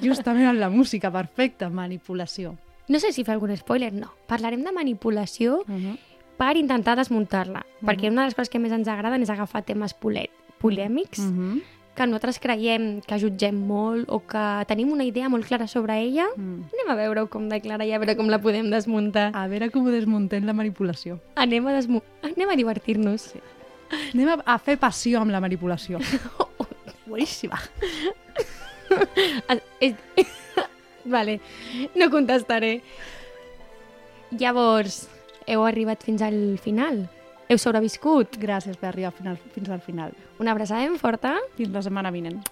Justament 0.03 0.51
amb 0.51 0.61
la 0.61 0.69
música, 0.69 1.09
perfecta, 1.11 1.71
manipulació. 1.73 2.53
No 2.93 3.01
sé 3.01 3.15
si 3.17 3.25
fer 3.25 3.39
algun 3.39 3.57
spoiler, 3.57 3.95
no. 3.97 4.13
Parlarem 4.29 4.61
de 4.63 4.77
manipulació 4.77 5.63
Uh 5.65 5.73
-huh. 5.73 5.97
Per 6.37 6.57
intentar 6.57 6.97
desmuntar-la, 6.97 7.65
Mhm. 7.81 7.89
perquè 7.89 8.11
una 8.11 8.23
de 8.23 8.27
les 8.29 8.35
coses 8.35 8.51
que 8.51 8.59
més 8.59 8.73
ens 8.73 8.89
agraden 8.89 9.23
és 9.23 9.31
agafar 9.31 9.63
temes 9.65 9.95
polèmics, 9.95 11.19
Uh 11.19 11.33
-huh. 11.33 11.63
que 11.95 12.07
nosaltres 12.07 12.39
creiem 12.39 13.01
que 13.01 13.19
jutgem 13.19 13.55
molt 13.57 14.05
o 14.09 14.21
que 14.27 14.65
tenim 14.69 14.93
una 14.93 15.05
idea 15.05 15.29
molt 15.31 15.47
clara 15.47 15.67
sobre 15.67 15.99
ella. 16.03 16.27
Mm. 16.37 16.65
Anem 16.73 16.89
a 16.91 16.95
veure 16.95 17.27
com 17.29 17.49
de 17.49 17.61
clara 17.61 17.87
i 17.87 17.93
a 17.93 17.99
veure 17.99 18.17
com 18.17 18.27
la 18.29 18.39
podem 18.39 18.71
desmuntar. 18.71 19.31
A 19.35 19.47
veure 19.49 19.71
com 19.71 19.87
ho 19.87 19.91
desmuntem 19.91 20.45
la 20.45 20.53
manipulació. 20.53 21.19
Anem 21.37 21.67
a, 21.67 21.73
desmu... 21.73 22.03
Anem 22.23 22.49
a 22.51 22.57
divertir-nos. 22.57 23.21
Sí. 23.23 23.41
Anem 24.13 24.29
a, 24.29 24.43
a 24.45 24.59
fer 24.59 24.77
passió 24.79 25.21
amb 25.21 25.31
la 25.31 25.41
manipulació. 25.41 25.99
Boníssima. 27.07 27.59
vale, 31.05 31.41
no 31.95 32.11
contestaré. 32.11 32.83
Llavors, 34.33 35.09
heu 35.47 35.65
arribat 35.65 36.03
fins 36.05 36.23
al 36.23 36.59
final? 36.63 37.07
Heu 37.47 37.59
sobreviscut? 37.63 38.39
Gràcies 38.43 38.79
per 38.81 38.91
arribar 38.91 39.13
final, 39.15 39.39
fins 39.55 39.71
al 39.71 39.81
final. 39.81 40.15
Una 40.43 40.53
abraçada 40.53 40.83
ben 40.83 40.99
forta 40.99 41.37
Fins 41.57 41.71
la 41.75 41.83
setmana 41.87 42.11
vinent. 42.11 42.43